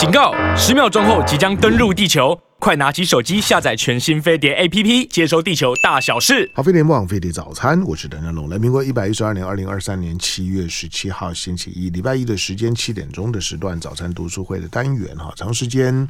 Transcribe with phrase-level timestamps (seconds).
[0.00, 0.32] 警告！
[0.56, 6.50] 十秒钟后即将登陆地球，快拿起手机下载全新飞碟 APP，接收地球大小事。
[6.54, 8.48] 好，飞碟联播网飞碟早餐，我是邓正龙。
[8.48, 16.08] 来，民国一百一十二年二零二三年七月十七号星期一，礼拜一的时间七点钟的时段，早餐读书会的单元哈，长时间。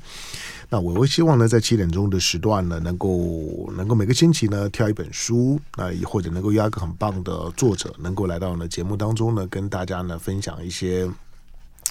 [0.68, 11.10] 那我会希望呢，在七点钟的时段呢，能够能够每个星期呢挑一本书，那或者能够邀一个很棒的作者，能够来到呢节目当中呢，跟大家呢分享一些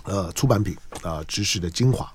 [0.04, 2.11] 呃出版品啊、知识的精华。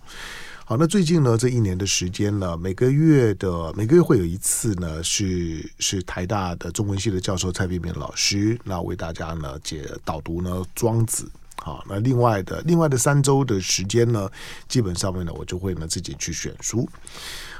[0.66, 11.30] 好，那最近呢这一年的时间呢，每个月的每个月会有一次呢，是是台大的中文系的教授蔡冰冰老师，那为大家呢解导读呢庄子。
[11.56, 14.30] 好，那另外的另外的三周的时间呢，
[14.66, 16.88] 基本上面呢，我就会呢自己去选书。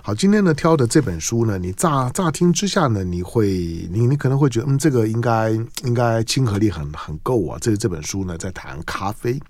[0.06, 7.56] 好，今天呢挑的这本书呢，你乍乍听之下呢，你会你你可能会觉得，嗯，这个应该应该亲和力很很够啊。
[7.58, 9.40] 这个这本书呢在谈咖啡，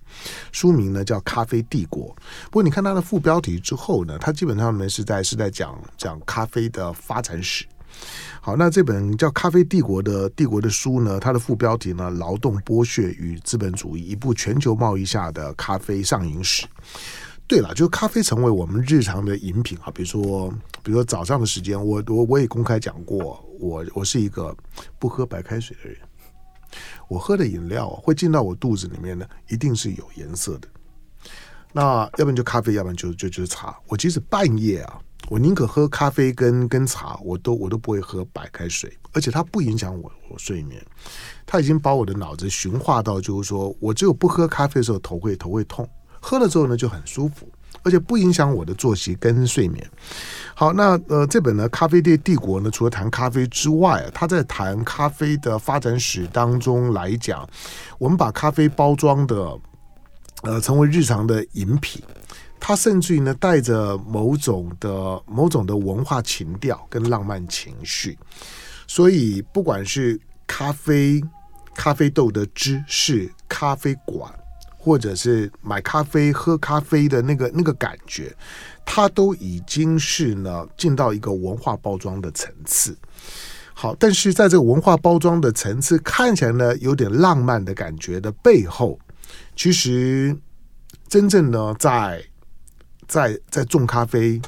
[0.52, 2.04] 书名呢叫《咖啡帝国》。
[2.44, 7.66] 不过你看它的副标题之后呢，它基本上呢是在是在讲讲咖啡的发展史。
[8.40, 16.64] 好，那这本叫《咖啡帝国》的帝国的书呢，它的副标题呢，《劳动剥削与资本主义：一部全球贸易下的咖啡上瘾史》。
[17.46, 20.50] 对了，就咖啡成为我们日常的饮品啊，比如说，
[20.82, 24.56] 比如说早上的时间，我我我也公开讲过，我我是一个
[24.98, 25.98] 不喝白开水的人，
[27.08, 30.68] 我喝的饮料会进到我肚子里面呢，一定是有颜色的。
[31.72, 33.76] 那要不然就咖啡，要不然就就就是茶。
[33.88, 35.00] 我即使半夜啊。
[35.30, 40.78] 我宁可喝咖啡跟跟茶，我都我都不会喝白开水，而且它不影响我我睡眠。
[41.46, 45.88] 它已经把我的脑子驯化到，就是说我只有不喝咖啡的时候头会头会痛，
[46.24, 47.46] 喝了之后呢就很舒服，
[47.82, 49.86] 而且不影响我的作息跟睡眠。
[50.54, 57.46] 好，那呃这本呢《咖啡店帝国》呢，除了谈咖啡之外，他在谈咖啡的发展史当中来讲，
[57.98, 59.58] 我们把咖啡包装的
[60.44, 62.02] 呃成为日常的饮品。
[62.66, 68.18] 它甚至于呢，带着某种的某种的文化情调跟浪漫情绪，
[68.86, 71.22] 所以不管是咖啡、
[71.74, 74.32] 咖啡豆的知识、咖啡馆，
[74.84, 78.36] 或者是买咖啡、喝咖啡的那个那个感觉，
[78.84, 82.94] 它都已经是呢进到一个文化包装的层次。
[83.72, 88.98] 好，但是在这个文化包装的层次看起来呢有点浪漫的感觉的背后，
[89.56, 90.36] 其实
[91.08, 92.22] 真正呢在。
[93.06, 94.40] 在在种咖啡，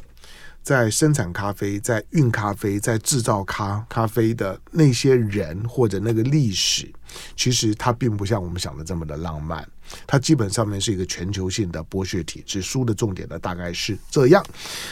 [0.66, 6.93] 在生产咖啡，在运咖啡，在制造咖咖啡的那些人或者那个历史，
[7.37, 9.65] 其实它并不像我们想的这么的浪漫。
[10.09, 12.60] 它基本上面是一个全球性的剥削体制。
[12.60, 14.44] 书的重点呢，大概是这样。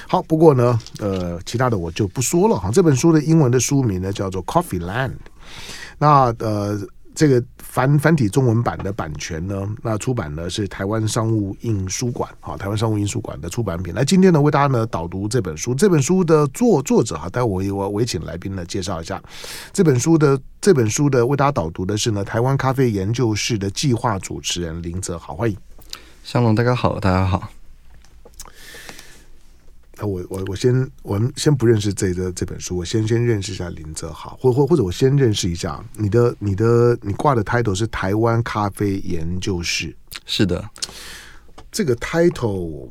[0.06, 2.70] 好，不过呢，呃，其他的我就不说了哈。
[2.72, 5.10] 这本书的英文的书名呢叫做《Coffee Land》。
[5.98, 6.80] 那呃。
[7.14, 13.94] 这个繁繁体中文版的版权呢，那出版呢是台湾商务印书馆，好，台湾商务印书馆的出版品。
[13.94, 19.22] 那，今天呢为大家呢导读这本书，这本书的作作者哈，待会我我也请来宾呢介绍一下
[19.72, 25.56] 这本书的这本书的为大家导读的是呢台湾咖啡研究室的计划主持人林泽豪，欢迎。
[26.24, 27.48] 香龙，大家好，大家好。
[29.96, 39.94] 那我我我先我们先不认识这个这本书，我先先认识一下林泽豪，或或或者我先认识一下你的你的你挂的 title 是台湾咖啡研究室，
[40.26, 40.68] 是的，
[41.70, 42.90] 这个 title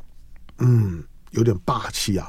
[0.58, 2.28] 嗯有点霸气啊。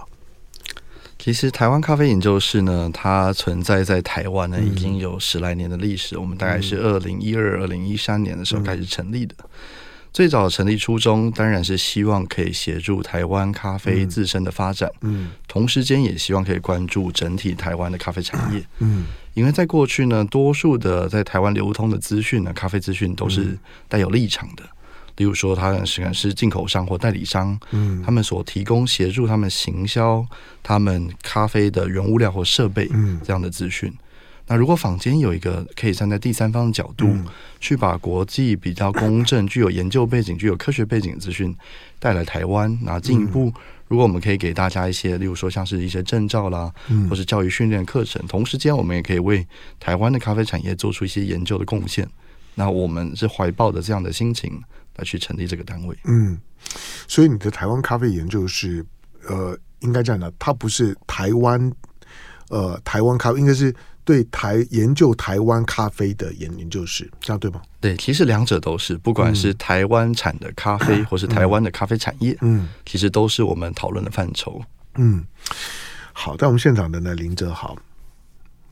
[1.18, 9.36] 其实台湾咖啡研究室呢，它存在在台湾呢已经有十来年的历史，嗯、我们大概是二零一二二零一三年的时候开始成立的。
[9.40, 9.50] 嗯
[10.16, 23.58] 最早成立初衷当然是希望可以协助台湾咖啡自身的发展，嗯，同时间也希望可以关注整体台湾的咖啡产业，嗯，因为在过去呢，多数的在台湾流通的资讯呢，咖啡资讯都是
[23.90, 24.64] 带有立场的，
[25.18, 30.25] 例如说，他可能是进口商或代理商，嗯，他们所提供协助他们行销
[30.64, 33.94] 他们咖啡的原物料或设备，嗯，这样的资讯。
[34.47, 37.25] 那如果坊间有一个可以站在第三方的角度，嗯、
[37.59, 41.56] 去把国际比较公正、具有研究背景、具有科学背景的资讯
[42.00, 43.51] 带来台湾，那进一步，
[43.88, 49.44] 如果我们可以给大家一些，例如说像是一些证照啦，嗯、或是教育训练课程，同时间我们也可以为
[49.80, 52.07] 台湾的咖啡产业做出一些研究的贡献。
[52.53, 54.62] 那我们是怀抱着这样的心情
[54.98, 55.98] 来去成立这个单位。
[56.03, 56.38] 嗯，
[57.07, 58.86] 所以你的台湾咖啡研究是，
[59.27, 61.71] 呃，应该这样的，它不是台湾，
[62.50, 63.75] 呃，台湾咖啡应该是。
[64.06, 67.60] 对台研究台湾咖啡的研研究室，这样对吗？
[67.81, 74.62] 对，其实两者都是，不管是台湾产的咖啡，嗯、 或是台湾的咖啡产业，嗯，其实都是我们讨论的范畴。
[74.98, 75.25] 嗯，
[76.13, 77.75] 好，在我们现场的呢，林哲豪，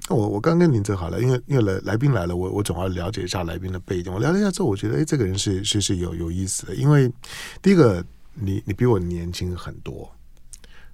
[0.08, 4.14] 我我刚跟林泽好了，因为因为来来宾来了，我我总要了解一下来宾的背景。
[4.14, 7.12] 我了解一下之后，我觉得哎，这个人是是是有有意思的，因为
[7.60, 8.06] 第一个
[8.36, 10.14] 你你比我年轻很多，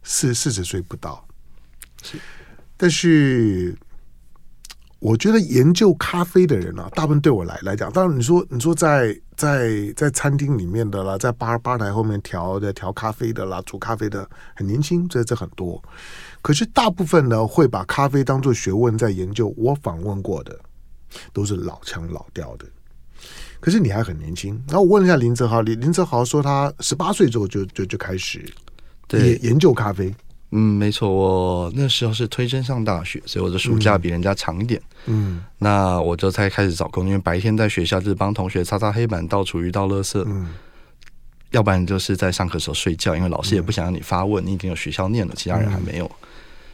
[0.01, 1.27] 四四十岁不到，
[2.01, 2.17] 是，
[2.77, 3.77] 但是。
[4.99, 15.81] 我觉得研究咖啡的人啊，大部分对我来来讲，当然你说你说在在在餐厅里面的啦，在吧吧台后面调的调咖啡的啦，煮咖啡的很年轻，这这很多。
[16.41, 19.53] 可是大部分呢，会把咖啡当做学问在研究。
[19.57, 20.59] 我访问过的
[21.31, 22.65] 都是老腔老调的。
[23.61, 24.61] 可是你还很年轻。
[24.67, 28.45] 然后我问了一下林泽豪，林林泽豪说他十八岁之后就就就开始
[29.11, 30.13] 研研究咖啡。
[30.51, 34.81] 嗯，没错，我那时候是推甄上大学，所以我的暑假比人家长一点。
[35.05, 40.23] 嗯，那我就才开始找工，因为白天在学校就是帮同学擦擦黑板、倒厨余、倒垃圾。
[40.25, 40.49] 嗯，
[41.51, 46.09] 要不然就是在上课时候睡觉，因为老师也不想让你发问，你已经有学校念了，其他人还没有。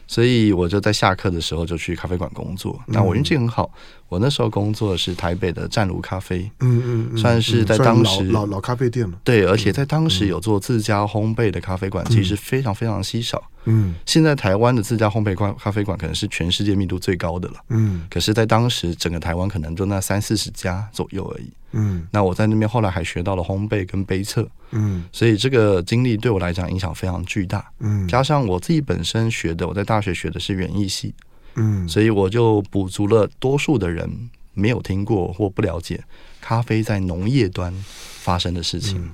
[0.08, 2.80] 所以我就在下课的时候就去咖啡馆工作。
[2.86, 3.70] 那我运气很好，
[4.08, 9.18] 我那时候工作的是台北的湛炉咖啡，嗯嗯，算是在当时老老咖啡店了。
[9.24, 13.42] 对，而且在当时有做自家烘焙的咖啡馆，其实非常非常稀少。
[13.64, 17.54] 嗯，现在台湾的自家烘焙咖咖啡馆可能是全世界密度最高的了。
[17.70, 21.50] 嗯，可是，在当时整个台湾可能就那三四十家左右而已。
[21.72, 24.48] 嗯，那我在那边后来还学到了烘焙跟杯测。
[24.70, 27.68] 嗯，所以这个经历对我来讲影响非常巨大。
[27.80, 31.12] 嗯，加上我自己本身学的，我在大学学的是园艺系。
[31.56, 36.02] 嗯，所以我就补足了多数的人没有听过或不了解
[36.40, 39.02] 咖啡在农业端发生的事情。
[39.02, 39.10] 嗯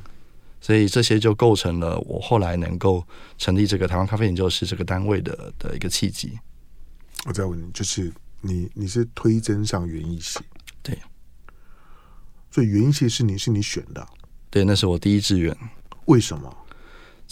[0.64, 3.04] 所以这些就构成了我后来能够
[3.36, 6.38] 成立这个台湾咖啡研究室这个单位的的一个契机。
[7.24, 8.12] 我再问你，就是
[8.42, 10.38] 你你是推甄上园艺系？
[10.80, 10.96] 对，
[12.52, 14.06] 所以园艺系是你是你选的？
[14.50, 15.52] 对，那是我第一志愿。
[16.04, 16.56] 为什么？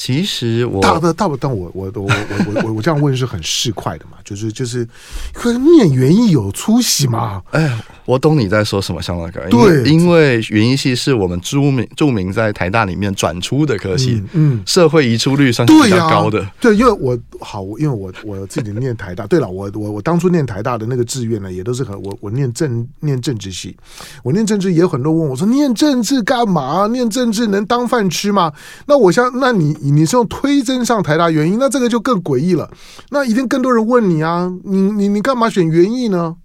[0.00, 4.88] 其实我大的大不，但我我我我我我这样问是很市侩的嘛，就是就是，
[5.34, 7.42] 可是念园艺有出息吗？
[7.50, 9.46] 哎，我懂你在说什么，香港哥。
[9.50, 16.38] 对，因为园艺系是我们著名著名在台大里面转出的科系，嗯，嗯社会移出率算是比较高的。
[16.38, 19.26] 对，啊、对，因为我好，因为我我自己念台大。
[19.26, 23.76] 对了，我我我当初念台大的那个志愿呢，也都是很我我念政念政治系，
[24.22, 26.86] 我念政治也有很多问我说，念政治干嘛？
[26.86, 28.50] 念政治能当饭吃吗？
[28.86, 29.76] 那我想，那你。
[29.89, 32.70] 你是用推甄上台大园艺，那这个就更诡异了。
[33.10, 36.36] 那一定更多人问你啊，你你你干嘛选园艺呢？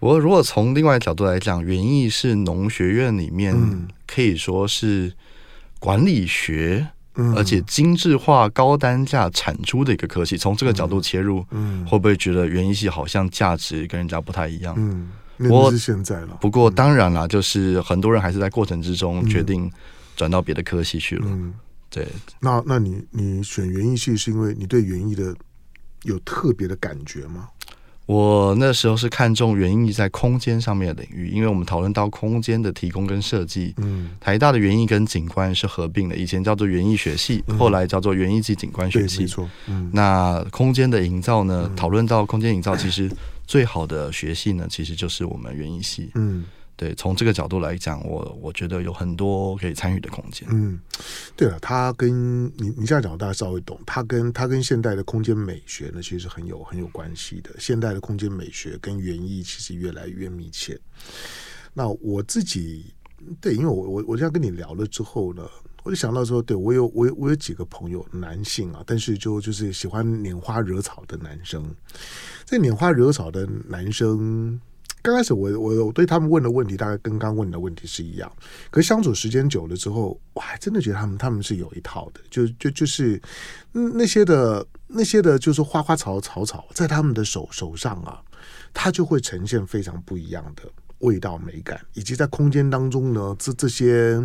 [0.00, 3.56] 我如果从另外角度来讲，园艺是农学院里面
[4.06, 5.10] 可以说是
[5.78, 10.36] 管理学，嗯、而且精致化、高单价产出的一个科系。
[10.36, 14.74] 从这个角度切入，嗯，会不会觉得园艺系好像价值跟人家不太一样？
[14.76, 15.08] 嗯，
[15.48, 16.36] 我是现在了。
[16.38, 19.70] 不过当然了，就是很多人还是在过程之中决定
[20.16, 21.24] 转到别的科系去了。
[21.28, 21.54] 嗯
[21.94, 22.08] 对，
[22.40, 25.34] 那那你你选园艺系是因为你对园艺的
[26.02, 27.48] 有特别的感觉吗？
[28.06, 33.72] 我那时候是看中园艺在空间上面的领域，因为我们讨论到空间的提供跟设计。
[33.78, 39.20] 嗯，台大的园艺跟景观是合并的，以前叫做园艺学系，嗯、后来叫做园艺及景观学系。
[39.20, 39.48] 没错。
[39.68, 41.70] 嗯，那空间的营造呢？
[41.74, 43.10] 讨论到空间营造，其实
[43.46, 46.10] 最好的学系呢，其实就是我们园艺系。
[46.16, 46.44] 嗯。
[46.76, 50.48] 对，从这个角度来讲，我我觉得有很多可以参与的空间。
[50.50, 50.80] 嗯，
[51.36, 53.78] 对了，他跟你你这样讲，大家稍微懂。
[53.86, 57.50] 他跟他跟现代的空间美学呢，其实很有很有关系的。
[57.60, 60.76] 现代的空间美学跟园艺其实越来越密切。
[61.72, 62.92] 那我自己
[63.40, 65.48] 对，因为我我我这样跟你聊了之后呢，
[65.84, 71.72] 我就想到说，对我有我有我有几个朋友，男性啊，但是就就是喜欢拈花惹草的男生。
[72.44, 74.60] 这拈花惹草的男生。
[75.04, 78.32] 刚开始我我我对他们问的问题大概跟刚问的问题是一样，
[78.70, 83.20] 可是相处时间久了之后，我还真的觉得他们他们是有一套的，就就就是
[83.70, 88.18] 那些的那些的，就是花花草草草，在他们的手手上啊，
[88.72, 90.62] 它就会呈现非常不一样的。
[91.00, 94.18] 味道、美感，以及在空间当中呢，这这些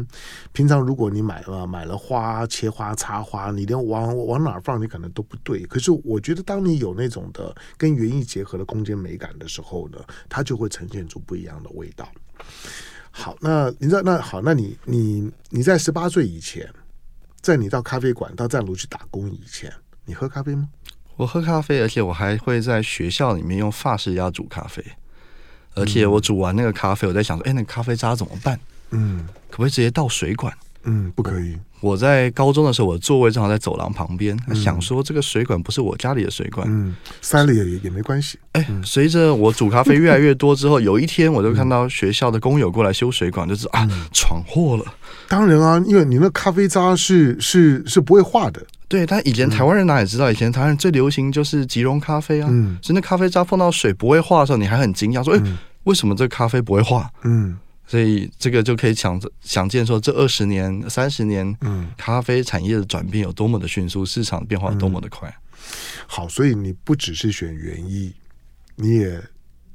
[0.52, 5.66] 平常如果你买了买了花、切花、插花，你连往往哪放你可能都不对。
[5.66, 9.98] 可是我觉得，当你有那种的跟园艺结合的空间美感的时候呢，
[10.30, 12.08] 它就会呈现出不一样的味道。
[13.12, 16.72] 好，那你知道，那好，那你你你在十八岁以前，
[17.42, 19.74] 在你到咖啡馆到湛炉去打工以前，
[20.06, 20.70] 你喝咖啡吗？
[21.18, 24.82] 我喝咖啡，而且我还会在学校里面用法式压煮咖啡。
[25.76, 28.60] 而且我煮完那个咖啡，我在想说，哎，那个咖啡渣怎么办？
[28.92, 30.54] 嗯，可不可以直接倒水管？
[30.83, 31.57] 嗯，不可以。
[31.81, 38.38] 我在高中的时候，我的座位正好在走廊旁边，嗯、想说这个水管不是我家里的水管，嗯，塞了也也没关系。
[38.51, 44.83] 哎，随着我煮咖啡越来越多之后，有一天我就看到学校的工友过来修水管，就是啊，闯祸了。
[45.29, 48.62] 当然啊，因为你那咖啡渣是是是不会化的。
[48.89, 50.29] 对，但以前台湾人哪里知道？
[50.29, 55.41] 以前台湾人最流行就是即溶咖啡啊，嗯，所以那咖啡渣碰到水不会化的时候，你还很惊讶，说，哎，
[55.86, 57.09] 为什么这个咖啡不会化？
[57.24, 57.57] 嗯。
[57.89, 65.27] 所以这个就可以想想见说，这二十年、三十年，嗯，咖啡产业的转变有多么的迅速，市场变化有多么的快。
[65.27, 65.65] 嗯、
[66.05, 68.13] 好，所以你不只是选园艺，
[68.75, 69.19] 你也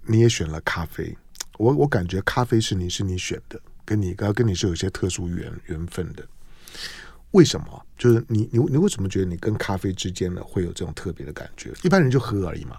[0.06, 1.12] 你也选了咖啡。
[1.59, 6.25] 我我感觉咖啡是你是你选的，跟你刚跟你是有些特殊缘缘分的。
[7.33, 7.85] 为什么？
[7.99, 11.73] 就是你你你为什么觉得你跟咖啡之间呢会有这种特别的感觉？
[11.83, 12.76] 一般人就喝而已嘛。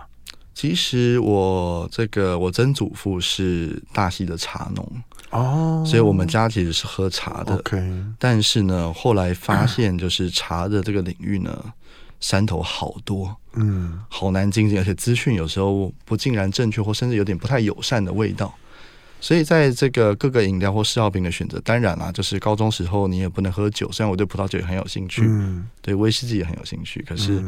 [0.53, 5.03] 其实我这个我曾祖父是大溪的茶农
[5.35, 7.55] 哦，所以我们家其实是喝茶的。
[7.57, 7.77] OK，
[8.17, 11.73] 但是呢，后来发现就是茶的这个领域呢，
[12.19, 18.53] 山头好多，嗯，好难经营，而且资讯有时候不尽然正确，或甚至有点不太友善的味道。
[19.19, 27.43] 所以在这个各个饮料或嗜好品的选择，当然啦，就是高中时候你也不能喝酒，虽然我对葡萄酒也很有兴趣，嗯，对威士忌也很有兴趣，可是。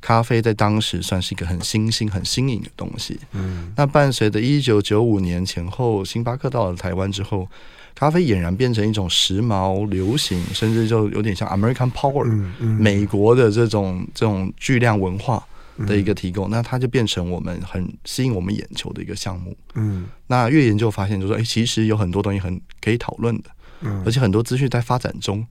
[0.00, 3.18] 咖啡在当时算是一个很新兴、很新颖的东西。
[3.32, 7.48] 嗯，那伴随着一九九五年前后，星巴克到了台湾之后，
[7.94, 15.44] 咖啡俨然变成一种时髦、流行，甚至就有点像 American Power，嗯嗯，美国的这种这种巨量文化
[15.86, 16.48] 的一个提供。
[16.48, 19.56] 那它就变成我们很吸引我们眼球的一个项目。
[19.74, 23.50] 嗯，那越研究发现，就是说，哎，其实有很多东西很可以讨论的，
[23.80, 25.44] 嗯，而且很多资讯在发展中。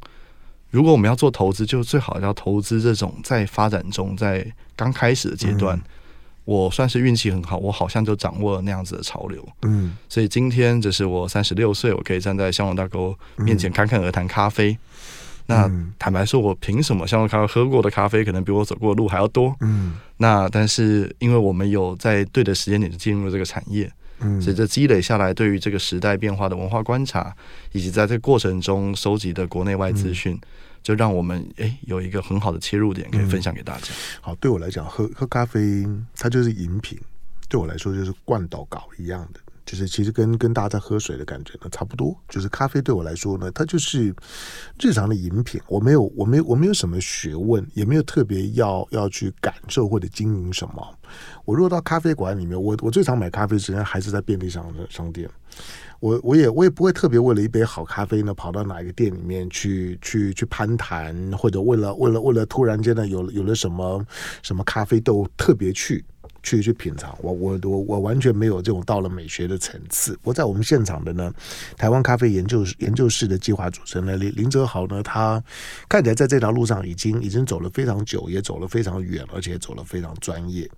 [0.70, 4.46] 如果我们要做投资，就最好要投资这种在发展中、在
[4.76, 5.78] 刚开始的阶段。
[5.78, 5.84] 嗯、
[6.46, 9.48] 我算是运气很好，我好像就掌握了那样子的潮流。
[9.62, 14.72] 嗯，所以今天这是我三十六岁，我可以站在香龙大哥面前侃侃而谈咖啡。
[14.74, 14.78] 嗯、
[15.48, 19.56] 那坦白说，我凭什么香龙咖啡喝过的咖啡可能比我走过的路还要多？
[19.62, 23.92] 嗯，那但是因为我们有在对的时间点进入这个产业。
[24.20, 27.36] 嗯，随着积累下来，对于这个时代变化的文化观察，
[27.72, 30.42] 以及在这个过程中收集的国内外资讯，嗯、
[30.82, 33.88] 就让我们诶有一个很好的切入点可以分享给大家。
[33.94, 37.00] 嗯、好，对我来讲，喝喝咖啡它就是饮品，
[37.48, 39.40] 对我来说就是灌倒稿一样的。
[39.68, 44.16] 就是其实跟跟大家在喝水的感觉呢差不多，就是咖啡对我来说呢，它就是
[44.82, 45.60] 日常的饮品。
[45.68, 50.98] 我没有，我没有，我没有什么学问，也没有特别要要去感受或者经营什么。
[51.44, 55.30] 我如果到咖啡馆里面，我我最常买咖啡时间还是在便利商商店。
[56.00, 64.06] 我我也我也不会特别为了一杯好咖啡呢，跑到哪一个店里面去去去攀谈，或者为了为了为了突然间呢有有了什么
[64.44, 66.06] 什么咖啡豆特别去。
[66.44, 70.18] 去去品尝，我我我我完全没有这种到了美学的层次。
[70.24, 71.34] 我在我们现场的呢，
[71.76, 75.44] 台湾咖啡研究研究室的计划主持人呢林林哲豪呢，他
[75.90, 80.70] 看起来在这条路上已经已经走了非常久，也走了非常远，而且走了非常专业。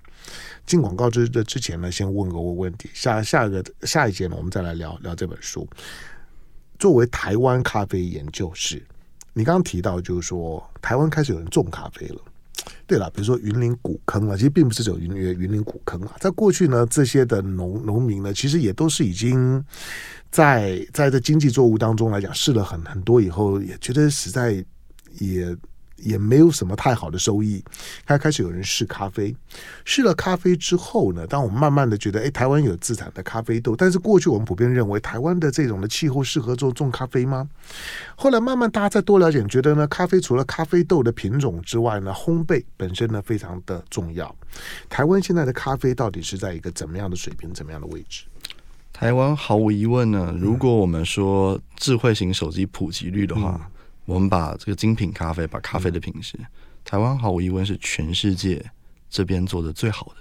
[0.66, 5.68] 进广告之的之前呢，先问个问题，下下一个下一节呢，我们再来聊聊这本书。
[6.78, 8.82] 作为台湾咖啡研究室，
[9.34, 12.22] 你刚刚提到就是说，台湾开始有人种咖啡了。
[12.88, 19.64] 对了，比如说云林古坑啊，其实并不是只有云云云林古坑啊，在过去呢，这些的农农民呢，其实也都是已经
[20.32, 24.64] 在在这经济作物当中来讲试了很很多以后，也觉得实在
[25.20, 25.56] 也。
[26.02, 27.64] 也没有什么太好的收益，
[28.06, 29.36] 开开始有人试咖啡，
[29.86, 37.48] 试了咖啡之后呢，当我们慢慢的觉得，哎，台湾有自产的咖啡豆，但是过去我们普遍认为台湾的这种的气候适合做种咖啡吗？
[38.16, 44.36] 后来慢慢大家再多了解，觉得呢，咖啡除了咖啡豆的品种之外呢，烘焙本身呢非常的重要。
[44.90, 48.24] 台湾现在的咖啡到底是在一个怎么样的水平，怎么样的位置？
[48.92, 53.60] 台湾毫无疑问呢，如果我们说智慧型手机普及率的话。
[53.64, 53.72] 嗯
[54.10, 56.46] 我们把这个精品咖啡，把咖啡的品质，嗯、
[56.84, 58.64] 台湾毫无疑问是全世界
[59.10, 60.16] 这边做的最好的。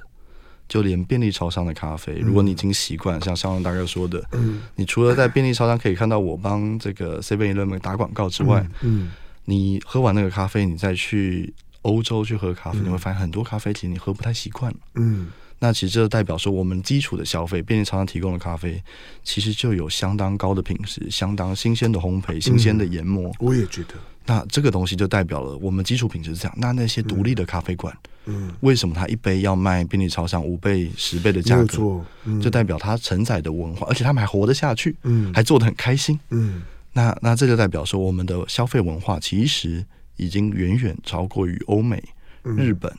[0.68, 9.10] 就连便利超商的咖啡，嗯、如果你已经习惯，像肖龙大哥说的，嗯，你除了在便利超商可以看到我帮这个 Seven Eleven 打广告之外，嗯，嗯。
[9.46, 15.28] 你喝完那个咖啡，你再去欧洲去喝咖啡，嗯、你会发现很多咖啡其实你喝不太习惯，嗯。
[15.60, 18.82] 那其实这代表说，我们基础的消费，便利超商提供的咖啡，
[19.24, 23.32] 其实就有相当高的品质，相当新鲜的烘焙，新鲜的研磨。
[23.40, 23.94] 我也觉得，
[24.26, 26.54] 那这个东西就代表了我们基础品质是这样。
[26.58, 27.92] 那那些独立的咖啡馆，
[28.26, 32.00] 嗯，为什么它一杯要卖便利超商五倍、十倍的价格？
[32.24, 36.62] 嗯，就代表它承载的文化，而且他们还活得下去，嗯，还做得很开心，嗯。
[36.92, 39.84] 那那这就代表说，我们的消费文化其实
[40.16, 42.02] 已经远远超过于欧美、
[42.42, 42.92] 日本。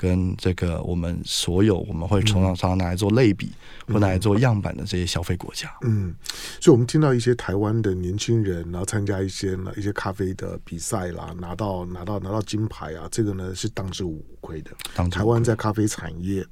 [0.00, 3.52] 跟这个我们所有我们会从常常拿来做类比，
[3.86, 6.14] 或拿来做样板的这些消费国家，嗯，
[6.58, 14.70] 所以我们听到一些台湾的年轻人，然后参加一些一些咖啡的比赛啦，拿到拿到拿到金牌啊，这个呢是当之无愧的。
[15.10, 16.44] 台湾在咖啡产业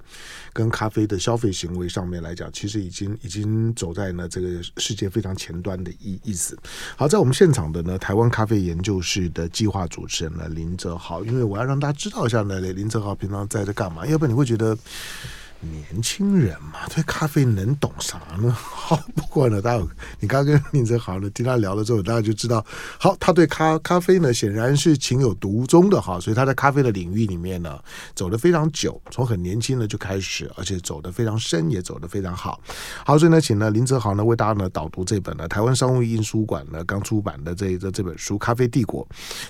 [0.53, 6.57] 跟咖啡的消费行为上面来讲，其实已经已经走在呢这个世界非常前端的意意思。
[6.97, 13.39] 好，在我们现场的呢，台湾咖啡研究室的计划主持人呢林哲豪，因为我要让大家知道一下呢，林哲豪平常。
[13.49, 14.07] 在这干嘛？
[14.07, 14.77] 要不然你会觉得
[15.61, 18.51] 年轻人嘛，对咖啡能懂啥呢？
[18.55, 19.85] 好，不过呢，大家
[20.21, 22.65] 你刚跟林泽豪呢听他聊了之后，大家就知道，
[22.97, 27.77] 好，他对咖咖啡呢显然是情有独钟的哈，所以他在咖啡的领域里面呢
[28.15, 32.61] 走得非常久，从很年轻呢就开始，而且走得非常深，也走得非常好。
[33.05, 39.05] 好，所以呢，请呢林泽豪呢为大家呢导读这本呢台湾商务印书馆呢刚出版的这这这本书《咖啡帝国》。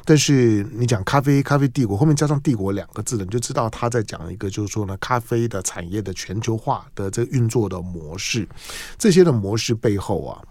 [0.07, 5.98] 但是你讲咖啡咖啡帝国后面加上“帝国”两个字呢，你就知道他在讲一个就是说呢咖啡的产业。
[6.03, 8.49] 的全球化的这个运作的模式，
[8.99, 10.43] 这些的模式背后啊，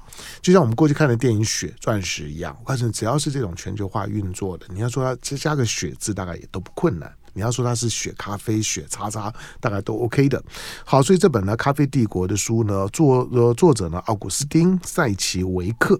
[0.41, 2.55] 就像我们过去看的电影《血钻石》一样。
[2.59, 7.11] 我告诉你，只要是这种全球化运作的，你要说它加个“血”字，大概也都不困难。
[7.33, 10.43] 你要说它是血咖啡、血叉叉，大概都 OK 的。
[10.83, 15.99] 好，所以这本呢《咖啡帝国》的书呢，作呃作者呢奥古斯丁·塞奇维克。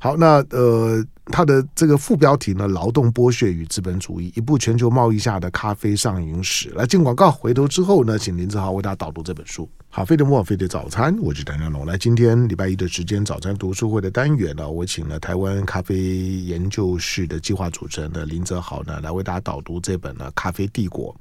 [0.00, 1.04] 好，那呃。
[1.26, 6.70] 他的这个副标题呢，《劳动剥削与资本主义：一部全球贸易下的咖啡上瘾史》。
[6.74, 9.68] 来进广告，回头之后呢，请林志豪为大家导读这本书。
[9.88, 11.84] 好，飞碟墨尔飞碟早餐，我是谭家龙。
[11.84, 21.12] 来，今天礼拜一的时间，早餐读书会的单元呢，我请了台湾咖啡研究室的计划主持人的林哲豪呢，来为大家导读这本呢《咖啡帝国》。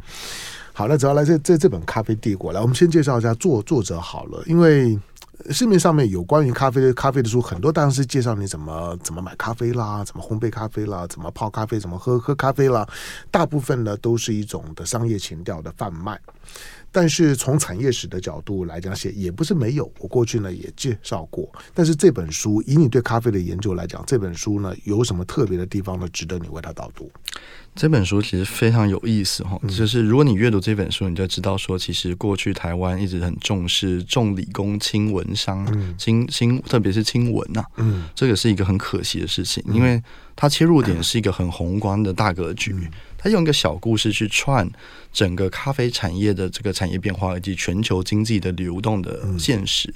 [0.74, 5.00] 好，那只要来这这这本《咖啡帝国》，来，我们先介绍一下作作者好了，因为。
[5.50, 12.88] 市面上面有关于咖啡的咖啡的书很多，当然是介绍你怎么怎么买咖啡啦，怎么烘焙咖啡啦，怎么泡咖啡，怎么喝喝咖啡啦。
[13.30, 16.20] 大部分呢都是一种的商业情调的贩卖。
[16.96, 19.92] 但是从产业史的角度来讲，写也不是没有。
[20.00, 21.46] 我过去呢也介绍过。
[21.74, 26.08] 但是这本书以你对咖啡的研究来讲，这本书呢有什么特别的地方呢？
[26.14, 27.12] 值得你为它导读？
[27.75, 40.02] 这本书其实非常有意思哈，就是如果你阅读这本书，你就知道说，其实过去台湾一直很重视重理工轻文商，轻轻特别是轻文呐，嗯，这个是一个很可惜的事情，因为
[40.34, 42.74] 它切入点是一个很宏观的大格局。
[43.25, 44.70] 他用一个小故事去串
[45.12, 49.91] 整个咖啡产业的这个产业变化以及全球经济的流动的现实。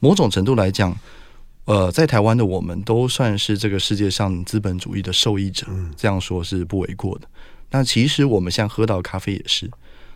[0.00, 0.92] 某种程度来讲，
[1.66, 5.64] 呃，在台湾的我们都算是这个世界上资本主义的受益者，
[5.96, 7.28] 这样说是不为过的。
[7.70, 9.70] 那其实我们现在喝到咖啡也是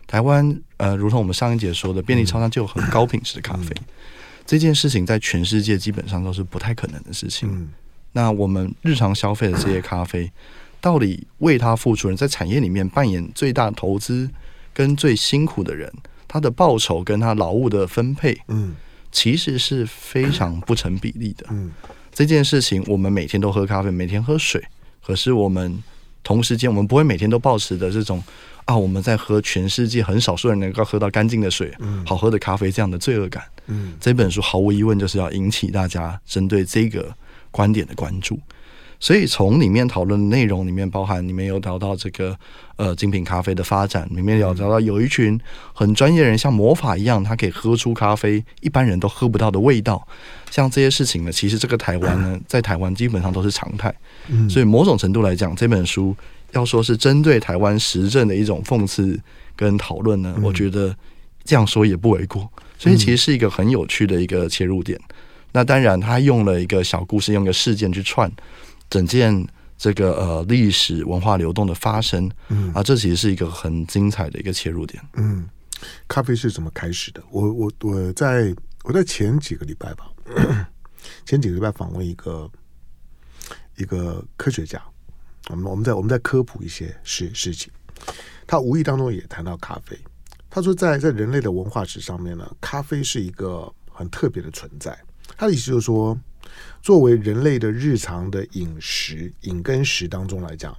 [0.05, 3.73] 台湾，呃，如同我们上一节说的，便利超商就有很高品质的咖啡。
[4.45, 7.69] 这件事情在全世界基本上都是不太可能的事情。
[8.11, 10.29] 那我们日常消费的这些咖啡。
[10.81, 14.29] 到底为他付出人，在产业里面扮演最大投资
[14.73, 15.89] 跟最辛苦的人，
[16.27, 18.75] 他的报酬跟他劳务的分配，嗯，
[19.11, 21.45] 其实是非常不成比例的。
[21.51, 21.71] 嗯，
[22.11, 24.61] 这件事情，我们每天都喝咖啡，每天喝水，
[25.05, 25.81] 可是我们
[26.23, 28.23] 同时间，我们不会每天都保持的这种
[28.65, 33.43] 啊，我们在喝全世界很少数人能够喝到干净的水，嗯，好喝的咖啡这样的罪恶感。
[33.67, 37.15] 嗯，这本书毫无疑问就是要引起大家针对这个
[37.51, 38.39] 观点的关注。
[39.01, 42.37] 所以从里面讨论的内容里面，包含里面有聊到这个
[42.75, 45.37] 呃精品咖啡的发展，里面有聊到有一群
[45.73, 50.07] 很专业的人像魔法一样，他可以喝出咖啡一般人都喝不到的味道。
[50.51, 53.93] 像这些事情呢，其实这个台湾呢，在台湾基本上都是常态。
[54.47, 56.15] 所以某种程度来讲，这本书
[56.51, 59.19] 要说是针对台湾时政的一种讽刺
[59.55, 60.95] 跟讨论呢，我觉得
[61.43, 62.47] 这样说也不为过。
[62.77, 64.99] 所以其实是一个很有趣的一个切入点。
[65.53, 68.31] 那当然，他用了一个小故事，用一个事件去串。
[68.91, 75.01] 整件这个呃历史文化流动的发生，嗯啊，这其实是一个很精彩的一个切入点。
[75.13, 75.49] 嗯，
[76.09, 77.23] 咖啡是怎么开始的？
[77.31, 80.11] 我我我在我在前几个礼拜吧，
[81.25, 82.51] 前几个礼拜访问一个
[83.77, 84.79] 一个科学家，
[85.49, 87.71] 我们我们在我们在科普一些事事情，
[88.45, 89.97] 他无意当中也谈到咖啡。
[90.49, 94.99] 他说在，在在人类的文化史上面呢，咖啡是一个很特别的存在。
[95.37, 96.19] 他的意思就是说。
[96.81, 100.75] 作为人类的日常的饮食饮跟食当中来讲，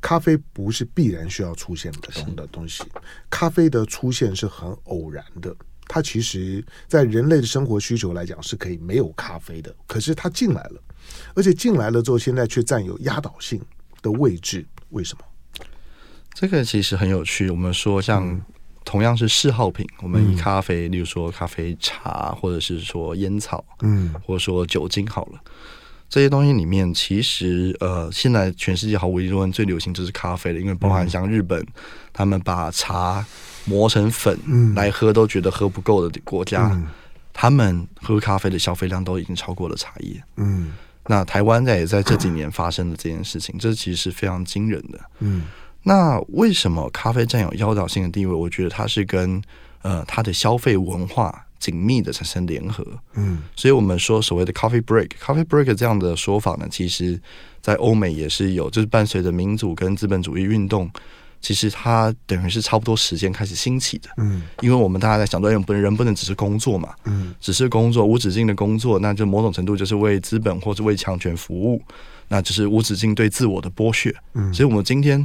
[0.00, 2.82] 咖啡不是必然需要出现的东的东西。
[3.30, 5.54] 咖啡的出现是很偶然的，
[5.86, 9.74] 它其实在人类的生活需求来讲是可以没有咖啡的。
[9.86, 10.80] 可是它进来了，
[11.34, 13.60] 而且进来了之后，现在却占有压倒性
[14.02, 14.66] 的位置。
[14.90, 15.24] 为什么？
[16.34, 17.50] 这个其实很有趣。
[17.50, 18.40] 我们说像。
[18.86, 25.40] 嗯同样是嗜好品，我们以咖啡，嗯、例如说咖啡茶，或者是说烟草，嗯，或者说酒精好了，
[26.08, 31.66] 这些东西里面，其实呃，现在全世界毫无疑问最流行就是咖啡了，因为包含像日本，嗯、
[32.12, 33.26] 他们把茶
[33.64, 34.38] 磨成粉
[34.76, 36.86] 来喝都觉得喝不够的国家，嗯、
[37.32, 40.22] 他们喝咖啡的消费量都已经超过了茶叶。
[40.36, 40.72] 嗯，
[41.08, 45.00] 那台湾在也在这几年发生了这件事情，这其实是非常惊人的。
[45.18, 45.42] 嗯。
[45.88, 48.34] 那为什么咖啡占有压倒性的地位？
[48.34, 49.40] 我觉得它是跟
[49.82, 52.84] 呃它的消费文化紧密的产生联合。
[53.14, 57.20] 嗯，所以我们说所谓的 coffee break，coffee break 这样的说法呢，其实
[57.62, 60.90] 在欧美也是有，就是伴随着民主跟资本主义运动，
[61.40, 64.10] 其实它等于是差不多时间开始兴起的。
[64.16, 71.80] 嗯，因为我们大家在想，说，不能人不能只是工作嘛，嗯，只是工作无止境的工作，那就某种程度就是为资本或者为强权服务，
[72.26, 74.12] 那就是无止境对自我的剥削。
[74.34, 75.24] 嗯，所以我们今天，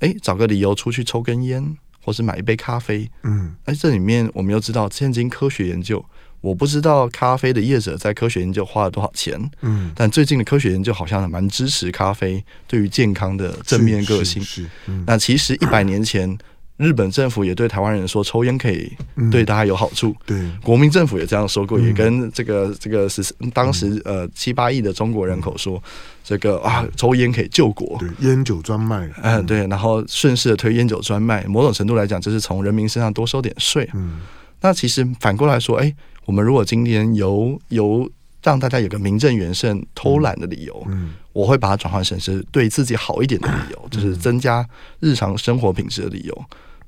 [0.00, 6.04] 哎，找个理由出去抽根烟，或是买一杯咖啡，嗯，哎，这里面我们又知道，现今科学研究。
[6.42, 14.40] 我不知道咖啡的业者在科学研究花了多少钱，嗯，但最近的科学研究好像蛮支持咖啡对于健康的正面个性。
[14.44, 16.38] 是，是是嗯、那其实一百年前，
[16.76, 18.92] 日本政府也对台湾人说，抽烟可以
[19.30, 20.14] 对大家有好处。
[20.24, 25.82] 对、嗯，国民政府也这样说过，嗯、也跟这个这个是当时呃七八亿的中国人口说，
[26.22, 29.10] 这个啊抽烟可以救国，对，烟酒专卖。
[29.22, 33.88] 嗯，对，然后顺势的推烟酒专卖，某种程度来讲，就是从人民身上多收点税。
[33.94, 34.20] 嗯，
[34.60, 35.94] 那其实反过来说，哎。
[36.26, 38.10] 我们如果今天由由
[38.42, 46.44] 让大家有个名正言顺偷懒的理由，嗯，我会把它转换成是对自己好一点的理由，就是增加日常生活品质的理由。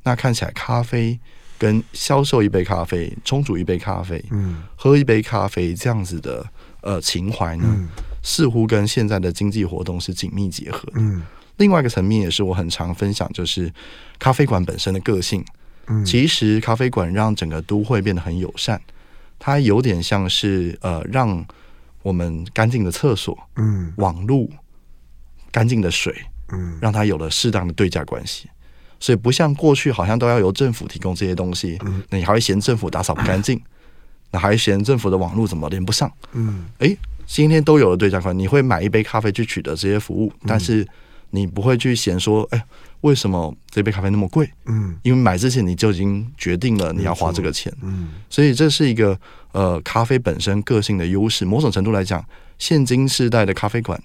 [0.08, 1.20] 那看起来咖啡
[1.58, 6.42] 跟销售一杯咖啡、冲煮一杯咖啡、嗯，喝一杯咖啡这样子的
[6.80, 7.86] 呃情怀呢，
[8.22, 10.94] 似乎跟现在的经济活动是紧密结合的。
[10.94, 11.22] 嗯，
[11.58, 13.70] 另外一个层面也是我很常分享，就是
[14.18, 15.44] 咖啡馆本身的个性。
[15.88, 18.80] 嗯，其实咖啡馆让整个都会变得很友善。
[19.38, 21.44] 它有点像是呃，让
[22.02, 24.50] 我们干净的厕所，嗯，网路，
[25.52, 26.14] 干净的水，
[26.50, 28.48] 嗯，让它有了适当的对价关系。
[29.00, 33.61] 所以不像过去好像都要由政府提供这些东西，嗯，那你还会嫌政府打扫不干净，
[34.32, 40.87] 那还嫌政府的网络怎么连不上，嗯，诶，今天都有了对价款，你会买一杯咖啡去取得这些服务，但是
[41.30, 42.64] 你不会去嫌说，哎。
[43.02, 44.50] 为什么这杯咖啡那么贵？
[44.66, 47.72] 嗯，因为买之前你就已经决定了你要花这个钱。
[47.80, 49.16] 嗯，所以这是一个
[49.52, 51.44] 呃咖啡本身个性的优势。
[51.44, 52.20] 某种程度来讲，
[52.58, 54.02] 现今世代的咖啡馆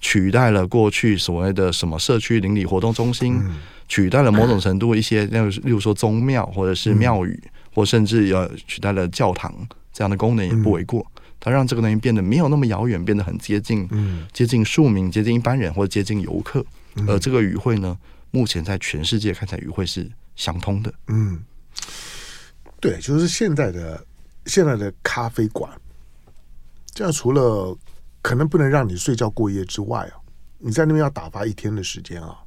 [0.00, 3.58] 取代了过去所谓的什么社区邻里活动中心，嗯、
[3.88, 9.54] 取代了某种程度一些，例如例如说宗庙或者是庙宇，嗯、或甚至要取代了教堂
[9.92, 11.00] 这样的功能也不为过。
[11.16, 16.64] 嗯、它让这个东西变得没有那么遥远，变得很接近，嗯、接近庶民，接近一般人，或者接近游客。
[17.06, 17.96] 而这个语汇呢？
[18.32, 20.94] 目前在全世界看起来语汇是相通的。
[21.08, 21.40] 嗯，
[22.78, 24.06] 对，就是现在的
[24.46, 25.68] 现在的咖啡馆，
[26.94, 27.76] 这样除了
[28.22, 30.20] 可能不能让你睡觉过夜之外啊，
[30.58, 32.38] 你在那边要打发一天的时间啊，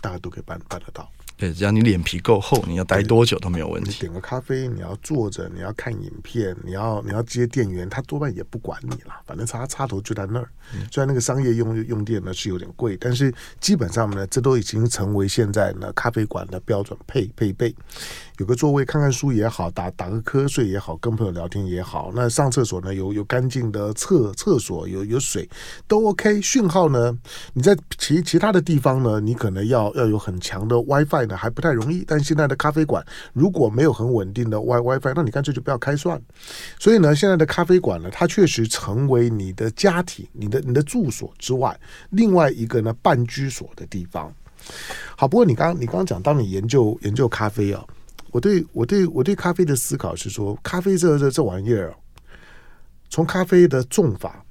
[0.00, 1.10] 大家都可以办办得到。
[1.40, 3.92] 对，只要你脸皮够厚，你要待多久都没有问题。
[3.92, 10.46] 你点个咖啡，你要坐着，你要看影片，你要你要接电源，他多半也不管你了，反正插插头就在那儿。
[10.92, 17.74] 虽然那个商业用用电呢是有点贵，但是基本上呢，这都已经成为现在呢咖啡馆的标准配配备。
[18.36, 22.12] 有个座位看看书也好，打打个瞌睡也好，跟朋友聊天也好。
[22.14, 25.48] 那上厕所呢，有有干净的厕厕所，有有水
[25.88, 26.40] 都 OK。
[26.42, 27.16] 讯号呢，
[27.54, 32.04] 你在其其他的地方呢，你可能要要有很强的 WiFi 还不太容易。
[32.06, 36.20] 但现在的咖啡馆如果没有很稳定的 Wi WiFi，那你干脆就不要开算。
[36.78, 41.78] 所以呢，现在的咖啡馆呢，它确实成为你的家庭、你的你的住所之外
[42.10, 44.32] 另外一个呢半居所的地方。
[45.16, 47.84] 好，不过你刚你刚刚讲，当你研究研究咖啡啊。
[48.32, 51.92] 我对我对我对咖啡的思考是说，咖啡这这这玩意儿，
[53.08, 54.44] 从咖啡的种法，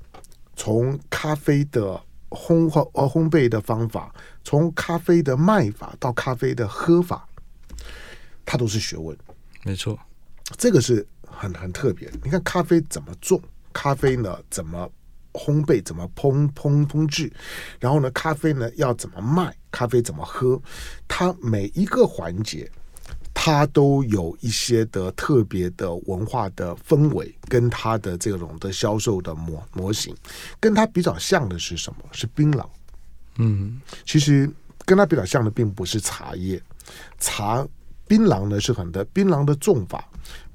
[0.57, 1.97] 从咖啡的
[2.29, 4.13] 烘烘呃烘焙的方法，
[4.43, 7.27] 从咖啡的卖法到咖啡的喝法，
[8.45, 9.17] 它都是学问。
[9.63, 9.97] 没错，
[10.57, 12.09] 这个是很很特别。
[12.23, 13.41] 你看咖啡怎么种，
[13.73, 14.89] 咖啡呢怎么
[15.33, 17.31] 烘焙，怎么烹烹烹制，
[17.79, 20.61] 然后呢咖啡呢要怎么卖，咖啡怎么喝，
[21.07, 22.71] 它每一个环节。
[23.41, 30.13] 它都有一些的特别的文化的氛围，跟它的这种的销售的模模型，
[30.59, 31.99] 跟它比较像的是什么？
[32.11, 32.65] 是槟榔。
[33.37, 34.51] 嗯，其实
[34.83, 36.61] 跟它比较像的并不是茶叶，
[37.17, 37.65] 茶
[38.09, 40.03] 槟榔呢是很的槟榔的种法，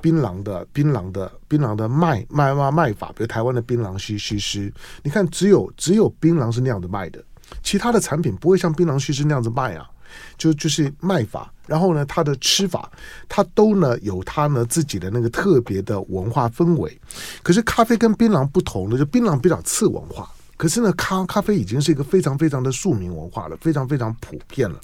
[0.03, 4.71] 槟榔的槟榔的槟榔的卖卖卖卖法，比如台湾的槟榔西西施，
[5.03, 7.25] 你看只有只有槟榔是那样子卖的，
[7.63, 9.89] 其他的产品不会像槟榔西施那样子卖啊。
[10.37, 12.91] 就就是卖法，然后呢，它的吃法，
[13.29, 17.01] 它都呢有它呢自己的那个特别的文化氛围。
[17.43, 20.31] 可是咖啡跟槟榔不同的，就槟榔比较次文化。
[20.57, 24.79] 可是呢，咖咖啡已经是一个非常非常的庶民文化了，非常非常普遍了。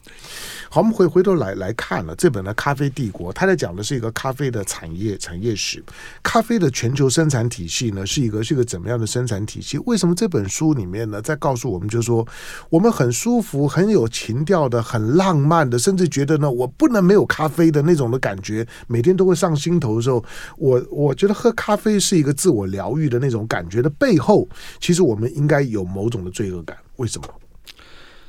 [0.69, 5.83] 好，我们回回头来来看了这本的《咖啡帝国》，它在讲的是一个咖啡的产业产业史。
[6.23, 9.79] 咖啡的全球生产体系呢，是一个是一个怎么样的生产体系？
[9.87, 12.27] 为什么这本书里面呢，在告诉我们，就是说
[12.69, 20.25] 我们很舒服、很有情调的、很浪漫的，甚至觉得呢，我不能没有咖啡的那种的感觉，每天都会上心头的时候，
[20.57, 24.49] 我我觉得喝咖啡是一个自我疗愈的那种感觉的背后，
[24.81, 25.60] 其实我们应该。
[25.63, 27.29] 有某种的罪恶感，为什么？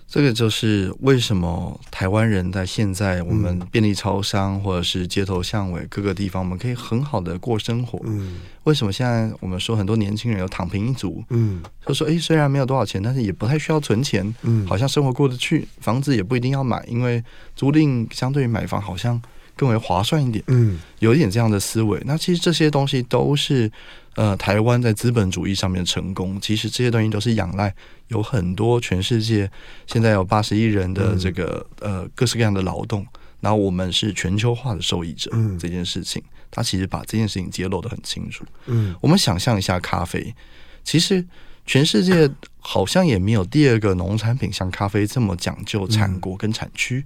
[0.07, 7.97] 这个就是为什么台湾人在现在我们便利超商或者是街头巷尾各个地方，我们可以很好的过生活。
[8.03, 11.23] 嗯，为什么现在我们说很多年轻人有躺平一族？
[11.29, 14.35] 嗯，就说诶，虽然没有多少钱，但是也不太需要存钱。
[14.41, 17.23] 嗯，好像生活过得去，房子也不一定要买，因为
[17.55, 19.21] 租赁相对于买房好像
[19.55, 20.43] 更为划算一点。
[20.47, 22.01] 嗯，有一点这样的思维。
[22.05, 23.71] 那其实这些东西都是
[24.15, 26.39] 呃台湾在资本主义上面成功。
[26.41, 27.73] 其实这些东西都是仰赖。
[28.07, 29.49] 有很多全世界
[29.87, 33.07] 现在有八十亿人的这个、嗯、呃各式各样的劳动，
[33.39, 35.31] 然后我们是全球化的受益者。
[35.33, 36.21] 嗯，这件事情，
[36.51, 38.43] 他其实把这件事情揭露的很清楚。
[38.65, 40.35] 嗯，我们想象一下咖啡，
[40.83, 41.25] 其实
[41.65, 46.97] 全世界好像也没有第二个农产品像咖啡这么讲究产国跟产区。
[46.97, 47.05] 嗯、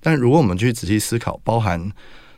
[0.00, 1.90] 但如果我们去仔细思考，包含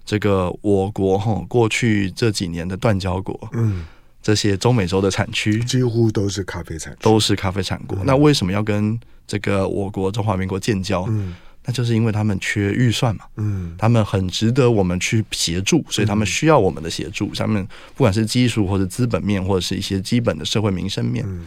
[0.06, 3.84] 这个我国哈过去这几年的断交国，嗯。
[4.26, 7.96] 这些中美洲的产区几乎都是咖啡产区，都是咖啡产国。
[7.98, 11.04] 嗯、那为什么要跟这个我国中华民国建交？
[11.08, 11.32] 嗯，
[11.64, 13.24] 那就是因为他们缺预算嘛。
[13.36, 17.30] 嗯，他们很值得我们去协助，所以他们需要我们的协助。
[17.36, 21.24] 他们不管是技术或者资本面，或者是一些基本的社会民生面。
[21.28, 21.46] 嗯、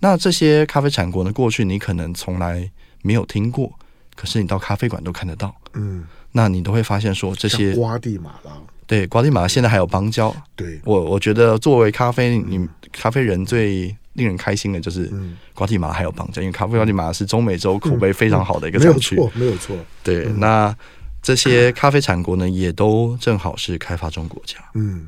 [0.00, 2.68] 那这些咖啡产国呢，过去你可能从来
[3.02, 3.72] 没有听过，
[4.16, 5.54] 可是你到咖啡馆都看得到。
[5.74, 8.50] 嗯，那你都会发现说这些瓜地马拉。
[8.88, 10.34] 对，瓜地马拉现在还有邦交。
[10.56, 15.12] 对，我我觉得作为咖啡，你咖啡人最令人开心的就是
[15.52, 19.14] 瓜地马拉还有邦交，因为咖啡瓜地马拉是中美洲口碑非常好的一个产区。
[19.14, 19.76] 没有错，没有错。
[20.02, 20.74] 对，那
[21.20, 24.56] 这些咖啡产国呢，也都正好是开发中国家。
[24.72, 25.06] 嗯，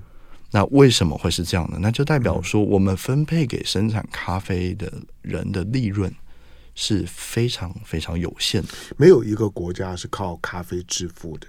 [0.51, 1.79] 那为什么会是这样呢？
[1.81, 6.15] 那就代表说，我们分配给生产咖啡的人的利润
[6.75, 8.69] 是非常非常有限的。
[8.99, 11.47] 没有一个国家是靠咖啡致富的。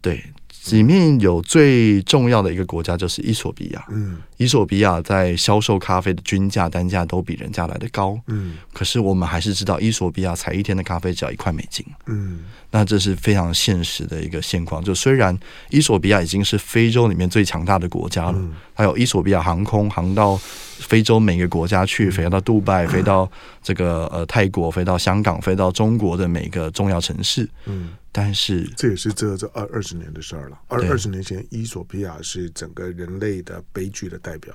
[0.00, 0.22] 对。
[0.70, 3.82] 里面有最重要的一个国家就是伊索比亚。
[3.88, 8.20] 嗯，伊索比亚在销售咖啡的均价单价都比人家来的高。
[8.26, 11.82] 嗯，可是我们还是知道，伊索比亚采一天的咖啡只要一块美金。
[12.04, 14.84] 嗯，那这是非常现实的一个现况。
[14.84, 15.34] 就虽然
[15.70, 23.30] 伊索比亚已经是非洲里面最强大的国家了，嗯、还有伊索比亚航空航到非洲每个国家去，飞到杜拜，飞到
[23.62, 27.48] 这个呃泰国，飞到香港，飞到中国的每个重要城市。
[27.64, 27.88] 嗯。
[28.18, 30.58] 但是这也是这这二二十年的事儿了。
[30.66, 34.52] 二二十年前，伊索比亚是整个人类的悲剧的代表。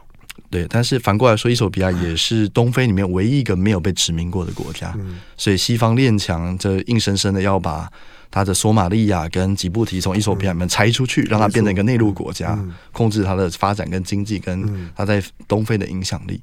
[0.50, 4.94] 对，但是反过来说，伊索比亚也是东非里面唯一一个没有被殖民过的国家。
[4.98, 7.88] 嗯，所以西方列强这硬生生的要把
[8.30, 12.60] 他的索马利亚跟吉布提从伊索比亚里面拆出去，让它变成一个内陆国家，
[12.92, 16.42] 控制它的发展跟经济，跟它在东非的影响力。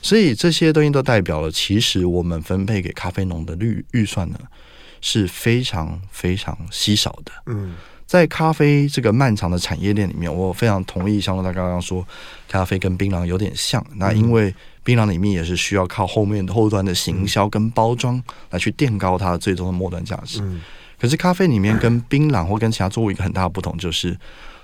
[0.00, 4.38] 所以这些东西都代表了，其实我们分配给咖啡农的预预算呢，
[5.08, 7.30] 是非常非常稀少的。
[7.46, 12.04] 嗯，在咖啡这个漫长的产业链里面，我非常同意香诺他刚刚说，
[12.48, 13.84] 咖啡跟槟榔有点像。
[13.94, 20.40] 那因为槟榔里面也是需要靠后面的后端的行销跟包装来去垫高它最终的末端价值。
[20.42, 20.60] 嗯，
[21.00, 24.18] 可是咖啡里面跟槟榔或跟其他作物一个很大的不同，就是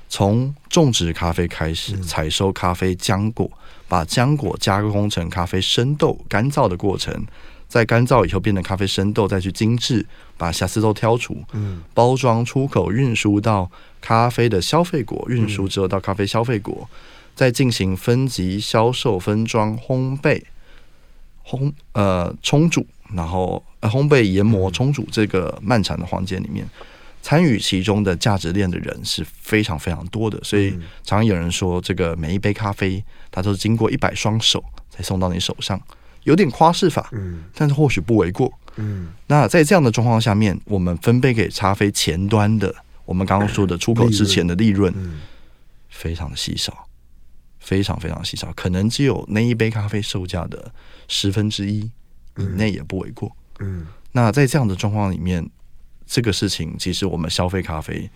[0.08, 3.48] 从种植咖啡开始，采收咖啡浆果，
[3.86, 7.24] 把浆果加工成咖啡生豆，干燥的过程。
[7.72, 10.04] 在干燥以后变成咖啡生豆，再去精制，
[10.36, 16.86] 把瑕疵都挑除，嗯，包装出口运输到咖啡的消费国，运输之后到咖啡消费国，
[17.34, 20.42] 再进行分级销售、分装、烘焙、
[21.46, 26.68] 烘呃冲煮，然后呃烘焙、研磨、冲煮这个漫长的环节里面，
[27.22, 30.72] 参与其中的价值链的人是非常非常多的，所以
[31.04, 35.80] 常常有人说，这个每一杯咖啡，它都是经过一百双手才送到你手上。
[36.24, 39.08] 有点夸饰法，嗯，但是或许不为过，嗯。
[39.26, 44.92] 那在这样的状况下面，我们分配给咖啡前端的，我们刚刚说的出口之前的利润，
[45.88, 46.86] 非常的稀少，
[47.58, 50.72] 非常非常稀少，可能只有那一杯咖啡售价的
[51.08, 51.90] 十分之一
[52.36, 53.30] 以内也不为过，
[53.60, 53.86] 嗯。
[54.12, 55.48] 那在这样的状况里面，
[56.06, 58.08] 这个事情其实我们消费咖啡，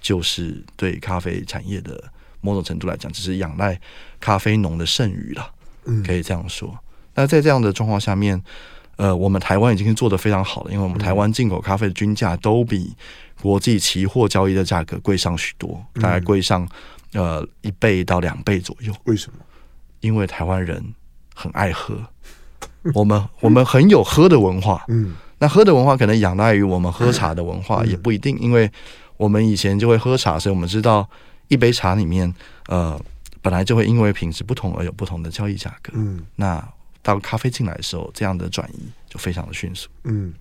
[0.00, 3.78] 就是对咖啡产业的某种程度来讲，只是仰赖
[4.18, 5.52] 咖啡农的剩余了，
[5.84, 6.76] 嗯，可以这样说。
[7.14, 8.40] 那在这样的状况下面，
[8.96, 12.94] 呃，我们台湾已经做得非常好了，因为我们台湾进口咖啡的均价都比
[13.40, 16.66] 国际期货交易的价格贵上许多，大概贵上
[17.12, 18.92] 呃一倍到两倍左右。
[19.04, 19.38] 为什么？
[20.00, 20.82] 因为台湾人
[21.34, 21.96] 很爱喝，
[22.94, 24.84] 我们 我们很有喝的文化。
[24.88, 28.70] 嗯，那喝的文化可能仰赖于我们喝茶的文化，也不一定，因为
[29.16, 31.08] 我们以前就会喝茶，所以我们知道
[31.48, 32.32] 一杯茶里面，
[32.68, 32.98] 呃，
[33.40, 35.92] 本来就会因为品质不同而有不同的交易价格。
[35.94, 36.62] 嗯，那。
[37.02, 39.90] 当咖啡进来的时候，这样的转移就非常的迅速。
[40.04, 40.32] 嗯，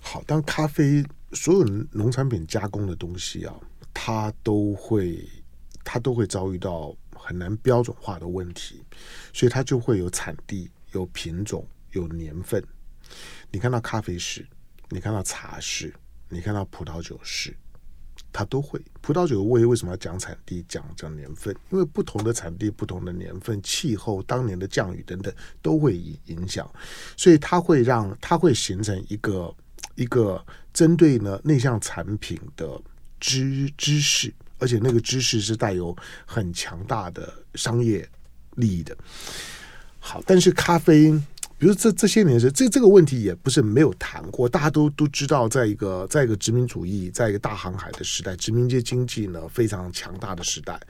[0.00, 3.54] 好，当咖啡所有农产品加工的东西啊，
[3.94, 5.24] 它都会
[5.84, 8.82] 它都会遭遇到很难标准化的问题，
[9.32, 12.62] 所以它就会有产地、有品种、有年份。
[13.50, 14.46] 你看到咖啡师，
[14.88, 15.94] 你看到茶室，
[16.28, 17.56] 你看到葡萄酒室。
[18.32, 21.54] 它都会，葡萄酒为为什么要讲产地、讲讲年份？
[21.70, 26.70] 因为不同的产地、不同的年份、气候、当年的降雨等等都会影响，
[27.16, 29.54] 所以它会让它会形成一个
[29.94, 32.80] 一个针对呢那项产品的
[33.18, 38.08] 知知识，而且那个知识是带有很强大的商业
[38.56, 38.96] 利益的。
[39.98, 41.12] 好，但是咖啡。
[41.60, 50.80] 比如这这些年是这这个问题也不是没有谈过，大家都都知道，在一个在一个殖民主义，在一个大航海的时代，殖民阶经济呢非常强大的时代，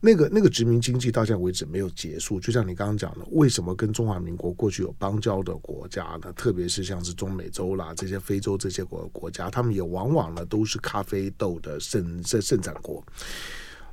[0.00, 2.40] 那个那个殖民经济到现在为止没有结束。
[2.40, 6.32] 就像你刚刚讲的，为什么跟中华民国过去有邦交的国家呢？
[6.34, 13.04] 特别是像是中美洲啦这些非洲这些国国家，他们也往往呢都是咖啡豆的盛盛盛产国。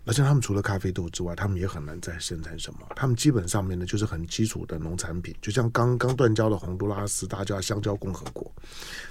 [0.05, 2.79] 而且他们除了咖啡豆之外，他们也很难再生产什么。
[2.95, 8.51] 他们基本上面呢，就是很基础的农产品，就像刚刚断交的洪都拉斯，大家叫香蕉共和国。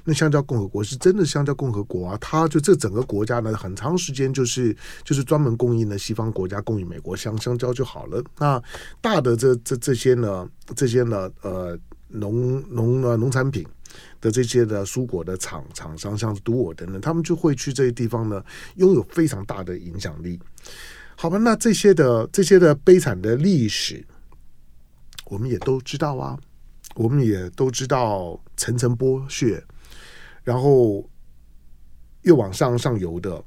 [0.05, 8.23] 那香蕉共和国是真的香蕉共和国啊，它就这整个国家呢，很长时间就是就是专门供应的西方国家供应美国香香蕉就好了。
[8.39, 8.63] 那
[9.01, 11.79] 大的这这这些呢，这些呢，呃，
[12.09, 13.67] 农农呃农产品。
[14.23, 18.43] 的这些的蔬果的厂厂商，像是杜尔等等，他们就会去这些地方呢，
[18.77, 20.39] 拥有非常大的影响力。
[21.17, 24.03] 好吧，那这些的这些的悲惨的历史，
[25.27, 26.39] 我们也都知道啊，
[26.95, 29.63] 我们也都知道层层剥削，
[30.45, 31.05] 然后
[32.23, 33.45] 越往上上游的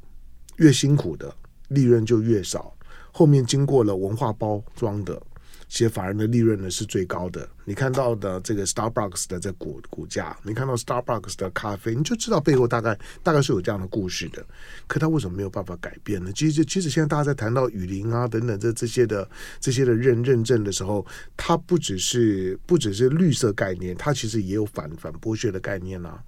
[0.57, 1.33] 越辛苦的
[1.69, 2.75] 利润就越少，
[3.13, 5.21] 后面经过了文化包装的。
[5.67, 7.47] 些法人的利润呢是最高的。
[7.63, 14.45] 你看到的这个 Starbucks 的这股股价，你看到 Starbucks 的咖啡，你就知道背后大概大概是有这样的故事的。
[14.87, 16.31] 可他为什么没有办法改变呢？
[16.33, 19.27] 其实，其实现在大家在谈到雨林啊等等这这些的
[19.59, 26.21] 这些的认认证的时候，它不只是不只是绿色概念，它其实也有反反剥削的概念啊。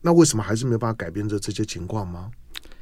[0.00, 2.30] 那为什么还是没有办法改变这这些情况吗？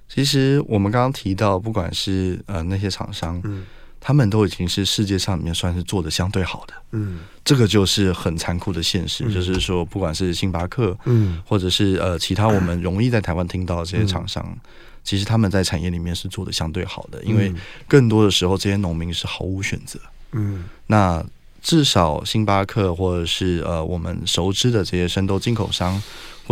[0.08, 3.64] 其实我们刚刚提到，不管是呃那些厂商，嗯。
[4.04, 14.58] 他们都已经是世界上里面算是做的相对好的，嗯，这个就是很残酷的现实，嗯、就是说，不管是星巴克，嗯，或者是呃其他我们容易在台湾听到的这些厂商，嗯、
[15.04, 17.54] 其实他们在产业里面是做的相对好的，嗯、因为
[17.86, 20.00] 更多的时候这些农民是毫无选择，
[20.32, 21.24] 嗯，那
[21.62, 26.02] 至少星巴克或者是呃我们熟知的这些生豆进口商。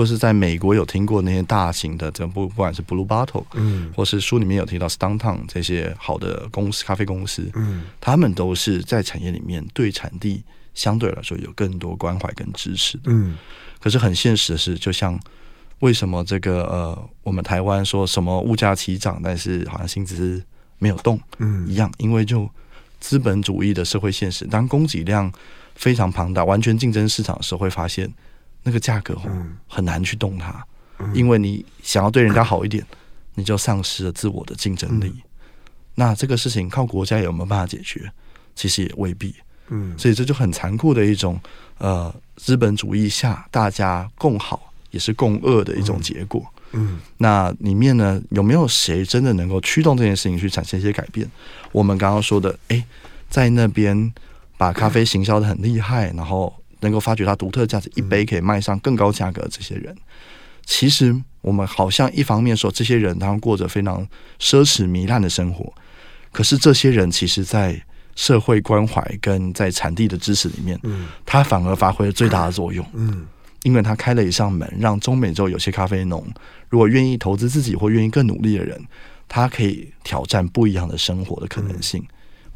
[0.01, 13.37] 或是在美国有听过那些大型的，这不不管是 Blue Bottle，嗯，或是书里面有提到 Stumptown 这些好的公司，咖啡公司，嗯，他们都是在产业里面对产地相对来说有更多关怀跟支持的，嗯。
[13.79, 15.21] 可是很现实的是，就像
[15.81, 20.43] 为什么这个呃，我们台湾说什么物价齐涨，但是好像薪资
[20.79, 22.49] 没有动，嗯，一样，因为就
[23.01, 25.31] 资本主义的社会现实，当供给量
[25.75, 28.11] 非常庞大，完全竞争市场的时候，会发现。
[28.62, 29.16] 那个价格
[29.66, 30.64] 很难去动它，
[31.14, 32.85] 因为你想要对人家好一点，
[33.35, 35.12] 你就丧失了自我的竞争力。
[35.94, 38.12] 那这个事情靠国家有没有办法解决？
[38.55, 39.35] 其实也未必。
[39.68, 41.40] 嗯，所以这就很残酷的一种
[41.79, 46.44] 呃资本主义下大家共好也是共恶的一种结果。
[46.73, 51.29] 嗯，那里面呢有没有谁真的能够驱动这件事情去产生一些改变？
[51.73, 52.85] 我们刚刚说的，哎，
[53.31, 54.12] 在那边
[54.59, 56.55] 把咖啡行销的很厉害，然后。
[56.81, 59.97] 能够发掘它独特价值，一杯可以卖上更高价格这些人，
[60.64, 64.07] 其实我们好像一方面说这些人他们过着非常
[64.38, 65.73] 奢侈糜烂的生活，
[66.33, 67.81] 可是这些人其实，在
[68.16, 73.27] 社会关怀跟在产地的支持里面，嗯，他反而发挥了最大的作用，嗯，
[73.62, 76.27] 因为他开了一扇门，让中美洲有些咖啡农，
[76.69, 78.81] 如果愿意投资自己或愿意更努力的人，
[79.29, 82.05] 他可以挑战不一样的生活的可能性。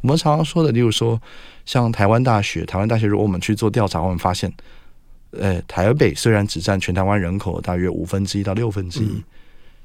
[0.01, 1.21] 我们常常说的，例如说。
[1.65, 4.51] 像台湾大学，台湾大学，如果我们去做调查，我们发现，
[5.31, 9.23] 呃，台北虽然只占全台湾人口大约五分之一到六分之一，嗯、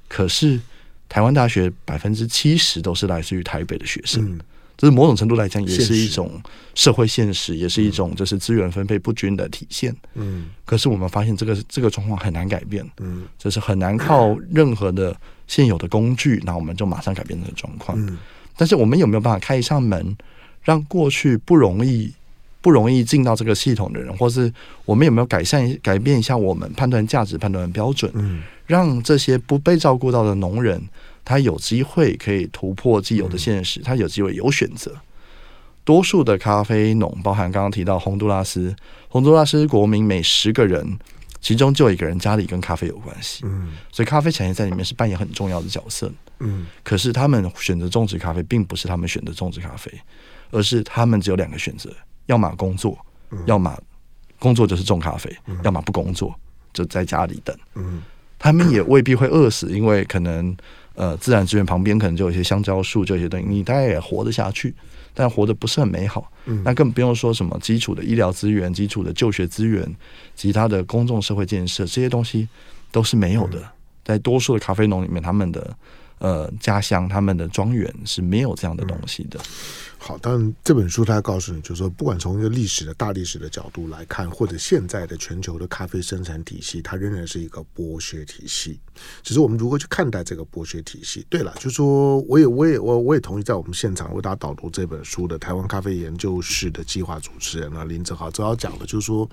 [0.09, 0.61] 可是
[1.09, 4.41] 台湾大学百分之七十都是来自于台北的学生，嗯、
[4.77, 6.41] 这是某种程度来讲也是一种
[6.75, 9.95] 社会现实，现实也是一种就是资源分配不均的体现。
[10.15, 15.17] 嗯，可是我们发现这个这个状况很难改变，嗯，就是很难靠任何的
[15.47, 17.99] 现有的工具，那我们就马上改变这个状况。
[18.07, 18.19] 嗯，
[18.57, 20.17] 但是我们有没有办法开一扇门？
[20.63, 22.13] 让过去不容易、
[22.61, 24.53] 不容易进到这个系统的人，或是
[24.85, 28.11] 我们有没有改善、改变一下我们判断价值判断的标准？
[28.15, 30.81] 嗯，让这些不被照顾到的农人，
[31.25, 34.95] 他有机会可以突破既有的现实，他有机会有选择。
[35.83, 38.77] 多数的咖啡农，包含刚刚提到洪都拉斯，
[39.09, 40.99] 洪都拉斯国民每十个人，
[41.41, 43.43] 其中就有一个人家里跟咖啡有关系。
[43.45, 46.13] 嗯，所以咖啡产业在里面是扮演很重要的角色。
[46.41, 49.91] 嗯，可是他们选择种植咖啡，并不是他们选择种植咖啡。
[50.51, 51.91] 而是他们只有两个选择：
[52.27, 52.99] 要么工作，
[53.47, 53.77] 要么
[54.39, 55.31] 工作就是种咖啡；
[55.63, 56.35] 要么不工作，
[56.73, 57.57] 就在家里等。
[58.39, 60.57] 他们也未必会饿死，因为可能
[60.95, 64.75] 呃自然资源旁边可能就有一些香蕉树，就有一些东西，你大概也活得下去，
[65.13, 66.33] 但活得不是很美好。
[66.47, 69.87] 嗯，那更不用说什么基础的医疗资源、基础的就学资源、
[70.35, 72.49] 其他的公众社会建设这些东西
[72.91, 73.63] 都是没有的。
[74.03, 75.77] 在多数的咖啡农里面，他们的
[76.19, 79.39] 呃家乡、他们的庄园是没有这样的东西的。
[80.03, 88.81] 好，但这本书它告诉你，就是说，不管从一个历史的大历史的角度来看，或者现在的全球的咖啡生产体系，它仍然是一个剥削体系。
[89.23, 91.27] 只是我们如何去看待这个剥削体系？
[91.29, 99.29] 对了，就是说，我也我也我我也同意，在我们现场为大家导读这本书的台湾咖啡研究室的计划主持人呢林哲豪，主要讲的就是说，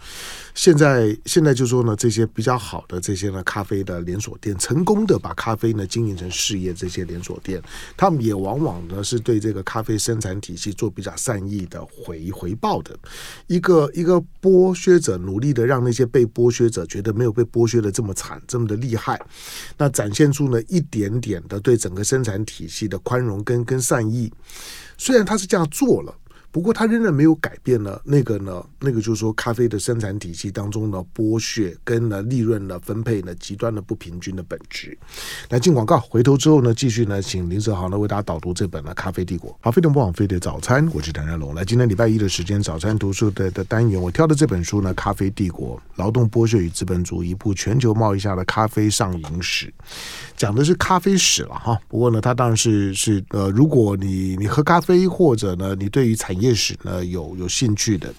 [0.54, 7.62] 现在现在就说呢，这些比较好的这些呢咖啡的连锁店，成功的把咖啡呢经营成事业，这些连锁店，
[7.96, 12.98] 他们也往往呢是对这个咖啡生产体去做比较善意的回回报的，
[13.46, 19.22] 一个一个剥削者努力的让那些被剥削者觉得没有被剥削的这么惨，这么的厉害，
[19.78, 24.34] 那展现出呢一点点的对整个生产体系的宽容跟跟善意，
[24.98, 26.14] 虽然他是这样做了。
[26.58, 34.98] 不过，它仍然没有改变了那个呢，那个就是说，咖啡的生产体系当中的剥削跟呢利润的分配呢极端的不平均的本质。
[35.50, 39.52] 来进广告，回头之后呢，继续呢，请林哲豪呢为大家导读这本呢《咖啡帝国》。
[39.62, 41.54] 好，非常不枉费的早餐，我是谭家龙。
[41.54, 49.68] 来，今天礼拜一的时间，早餐读书的的单元，我挑的这本书呢，《咖啡帝国：劳动剥削与资本主义：一部全球贸易下的咖啡上瘾史》。
[50.36, 58.14] 讲的是咖啡史了哈，不过呢，它当然是是呃，如果你你喝咖啡或者呢，你对于产业史呢有有兴趣的，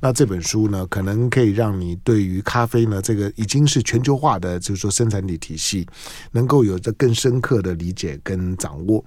[0.00, 5.86] 那这本书呢，可能可以让你对于咖啡呢这个已经是全球化的，就是说生产力体系，
[6.32, 9.04] 能够有着更深刻的理解跟掌握。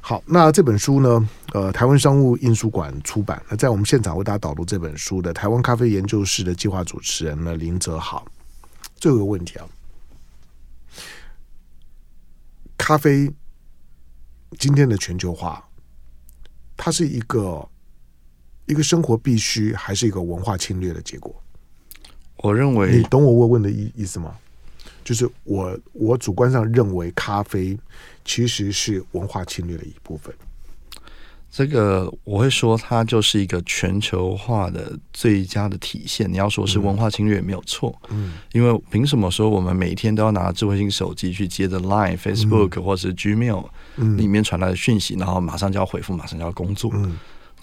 [0.00, 3.42] 好，那这本书呢，呃，台湾商务印书馆出版。
[3.48, 8.24] 那在我们现场为大家导读这本书的台湾咖啡研究室的计划主持人呢林泽豪，
[8.96, 9.66] 最后一个问题啊。
[12.78, 13.28] 咖啡
[14.60, 15.68] 今天的全球化，
[16.76, 17.68] 它是一个
[18.66, 21.34] 一个生活必须，还是一个文化侵略的结果？
[22.38, 24.36] 我认为，你懂我问问的意意思吗？
[25.02, 27.78] 就是我我主观上认为，咖啡
[28.24, 30.34] 其实是文化侵略的一部分。
[31.48, 36.30] 这个我会说，它就是一个全球化的最佳的体现。
[36.30, 43.64] 你要说是文化侵略也没有错，嗯，因为凭什么说我们每天都要拿智慧型手机去接着 Line、Facebook 或是 Gmail
[44.16, 46.90] 里面传来的讯息，然后马上就要回复，马上就要工作？
[46.94, 47.16] 嗯，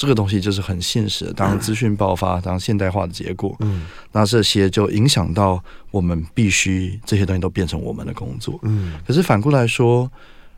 [0.03, 1.31] 这个东西就是很现实的。
[1.33, 8.93] 当资讯爆发，当现代化的结果，嗯，那这些就影响到我们必须这些东西都变成我们的工作，嗯。
[9.07, 10.11] 可是反过来说。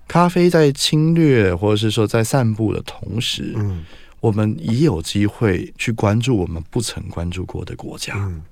[0.08, 3.84] 咖啡在侵略，或者是说在散步的同时，嗯，
[4.20, 8.14] 我们也有机会去关注我们不曾关注过的国家。
[8.16, 8.44] 嗯，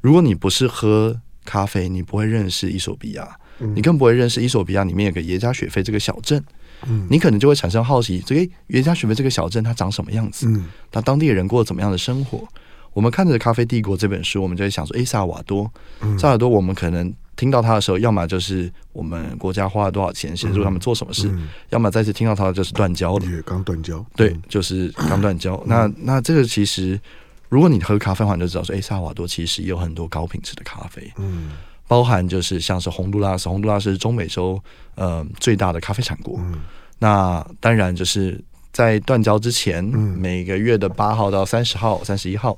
[0.00, 6.42] 如果你不是喝咖啡，你不会认识伊索比亚，嗯，你更不会认识伊索比亚里面有个耶加雪菲这个小镇，
[6.86, 10.46] 嗯，你可能就会产生好奇，这个耶加雪菲这个小镇它长什么样子？
[10.48, 12.46] 嗯，它当地人过怎么样的生活？
[12.92, 15.70] 我们看着《咖啡帝国》这本书，我们就会想说，诶，萨尔瓦多，
[16.18, 17.12] 萨尔瓦多，我们可能。
[17.38, 21.38] 听到他的时候，要么就是我们国家花了多少钱协助他们做什么事，嗯。
[21.42, 23.16] 嗯、要么再次听到他就是断交。
[23.16, 25.54] 了，刚断交，对，就是刚断交。
[25.58, 27.00] 嗯、那那这个其实，
[27.48, 31.52] 如果你喝咖啡的话，你就知道说，哎，萨尔瓦多其实也有很多高品质的咖啡，嗯，
[31.88, 34.62] 包含就是像是洪都拉斯，洪都拉斯是中美洲
[34.94, 36.38] 呃最大的咖啡产国。
[36.38, 36.60] 嗯、
[36.98, 38.40] 那当然就是
[38.72, 42.56] 在断交之前，嗯、每个月的八号到三十号、三十一号，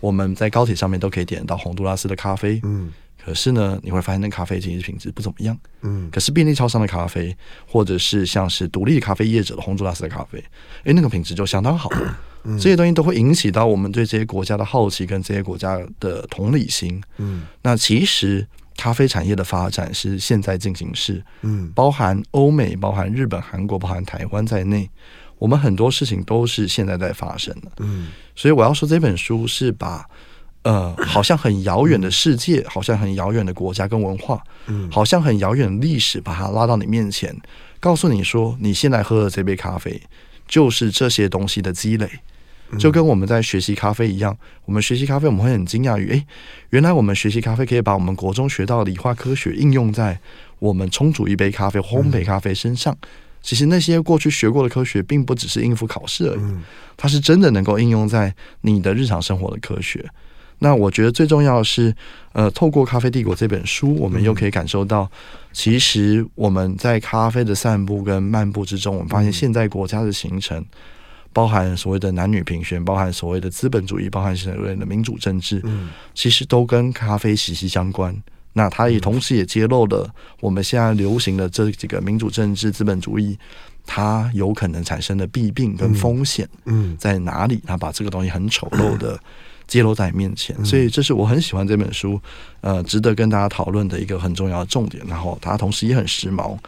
[0.00, 2.90] 我们在高铁上面都可以点到洪都拉斯的咖啡，嗯。
[3.22, 5.54] 可是呢，你会发现那咖啡其实品质不怎么样。
[5.82, 6.08] 嗯。
[6.10, 7.36] 可是便利超商的咖啡，
[7.68, 10.42] 或者是像是独立咖啡业者的洪都拉斯的咖啡，
[10.84, 11.90] 诶，那个品质就相当好。
[12.44, 12.58] 嗯。
[12.58, 16.98] 这些东西都会引起到我们对这些国家的好奇，跟这些国家的同理心。
[17.18, 17.42] 嗯。
[17.60, 18.48] 那其实
[18.80, 21.22] 咖啡产业的发展是现在进行式。
[21.42, 21.70] 嗯。
[21.74, 24.88] 包含欧美、包含日本、韩国、包含台湾在内，
[25.38, 27.70] 我们很多事情都是现在在发生的。
[27.80, 28.08] 嗯。
[28.34, 30.08] 所以我要说这本书是把。
[30.62, 37.34] 呃， 好像很遥远的世界，好像很遥远的国家跟文化，嗯，好像很遥远的历史，把它拉到你面前，
[37.80, 39.98] 告诉你说，你现在喝的这杯咖啡，
[40.46, 42.06] 就是这些东西的积累，
[42.78, 44.36] 就跟我们在学习咖啡一样。
[44.64, 46.26] 我们学习咖啡，我们会很惊讶于，诶，
[46.70, 50.18] 原来我们学习咖啡可以把我们国中学到的理化科学应用在
[50.58, 52.96] 我们冲煮一杯咖啡、烘焙咖啡身上。
[53.42, 56.40] 其实那些过去学过的科学，并不只是应付考试而已，
[56.96, 60.04] 它是真的能够应用在你的日常生活的科学。
[60.62, 61.94] 那我觉得最重要的是，
[62.32, 65.10] 呃，透过《咖啡帝国》这本书，我们又可以感受到，
[65.54, 70.62] 其实我们在咖啡的散步跟漫步之中，我们发现现在国家的形成，
[71.32, 75.62] 包含所谓的男女平权，包含所谓的资本主义，包含所谓的民主政治，
[76.14, 78.14] 其实都跟咖啡息息相关。
[78.52, 83.38] 那它也同时也揭露了我们现在流行的这几个民主政治资本主义，
[83.86, 87.62] 它有可能产生的弊病跟风险，嗯，在哪里？
[87.64, 89.16] 他把这个东西很丑陋的
[89.68, 92.20] 揭露在你面前，所以这是我很喜欢这本书，
[92.60, 95.00] 呃，值得跟大家讨论的一个很重要的重点。
[95.06, 96.58] 然后它同时也很时髦，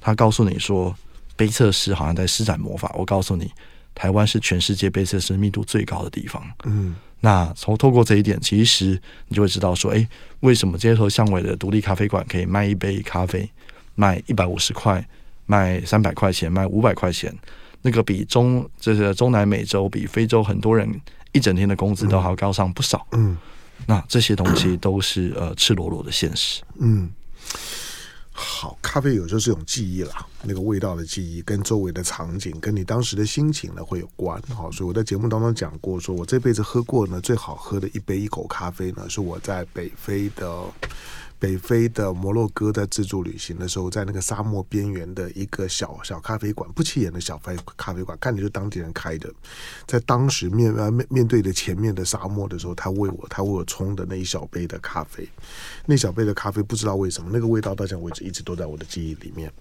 [0.00, 0.96] 他告诉你说，
[1.36, 2.90] 杯测师好像在施展魔法。
[2.96, 3.50] 我告诉你，
[3.96, 6.94] 台湾是全世界杯测师密度最高的地方，嗯。
[7.18, 10.06] 那从透过这一点，其实你就会知道说，哎，
[10.40, 13.50] 为什么街头巷尾的独立咖啡馆可以卖一杯咖啡
[13.94, 15.04] 卖一百五十块，
[15.46, 17.34] 卖三百块钱，卖五百块钱，
[17.80, 20.88] 那个比中这个中南美洲、比非洲很多人
[21.32, 23.04] 一整天的工资都还要高上不少。
[23.12, 23.36] 嗯，
[23.86, 26.62] 那这些东西都是呃赤裸裸的现实。
[26.78, 27.08] 嗯。
[28.38, 34.40] 好，咖啡有时候是一种记忆啦，那个味道的记忆跟周围的场景，跟你当时的心情呢会有关。
[34.54, 40.64] 好，所以我在节目当中讲过，说我这辈子喝过呢最好喝的一杯一口咖啡呢，是我在北非的。
[41.38, 49.30] 北非的摩洛哥在自助旅行的时候，在那个沙漠边缘的一个小小咖啡馆，不起眼的小啡咖啡馆，看着就当地人开的。
[49.86, 55.28] 在当时面面面对着前面的沙漠的时候，他为我他为我冲的那一小杯的咖啡，
[55.84, 59.52] 那小杯的咖啡不知道为什么那个味道到现在为止一直都在我的记忆里面。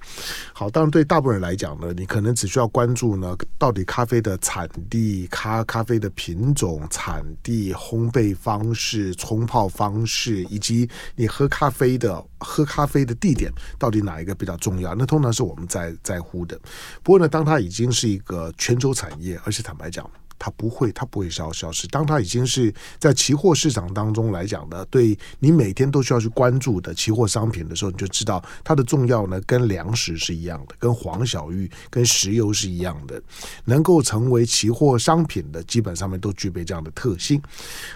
[0.54, 11.64] 好，当然对大部分人来讲呢，你可能只需要关注呢，到底咖啡的产地、咖咖啡的品种、产地、烘焙方式、冲泡方式，以及你喝咖。
[11.66, 14.93] 咖啡的喝咖啡的地点到底哪一个比较重要？
[14.93, 16.55] 那通常是我们在在乎的。
[17.01, 20.07] 不过呢，当它已经是一个全球产业，而且坦白讲。
[20.46, 21.88] 它不会，它不会消消失。
[21.88, 33.20] 当它已经是在期货市场当中来讲的，对你每天都需要去关注的期货商品的时候，你就知道它的重要呢，跟粮食是一样的，跟黄小玉、跟石油是一样的。
[33.64, 37.41] 能够成为期货商品的，基本上面都具备这样的特性。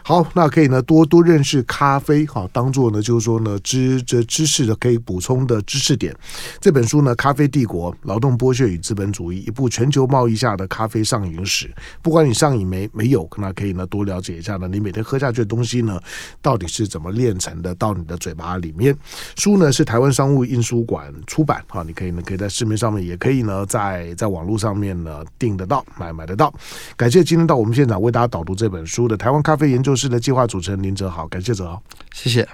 [0.01, 6.15] 好，那可以呢，多多认识咖啡，好，当做呢，就是说呢，知这知识的可以补充的知识点。
[6.59, 11.71] 这本书呢，《咖啡帝国：劳动剥削与资本主义》，一部全球贸易下的咖啡上瘾史。
[12.01, 12.29] 不管。
[12.29, 13.29] 你上瘾没没有？
[13.37, 14.65] 那可以呢，多了解一下呢。
[14.69, 15.99] 你每天喝下去的东西呢，
[16.41, 17.75] 到底是怎么炼成的？
[17.75, 18.97] 到你的嘴巴里面。
[19.35, 26.53] 书呢是台湾商务印书馆出版，哈，你可以呢可以在市面上面，也可以呢在在网络上面呢订得到，买买得到。
[26.95, 31.83] 感谢今天到我们现场为大家导读这本书的台湾咖啡研究室的计划主持人林哲豪，感谢哲豪，
[32.13, 32.47] 谢谢。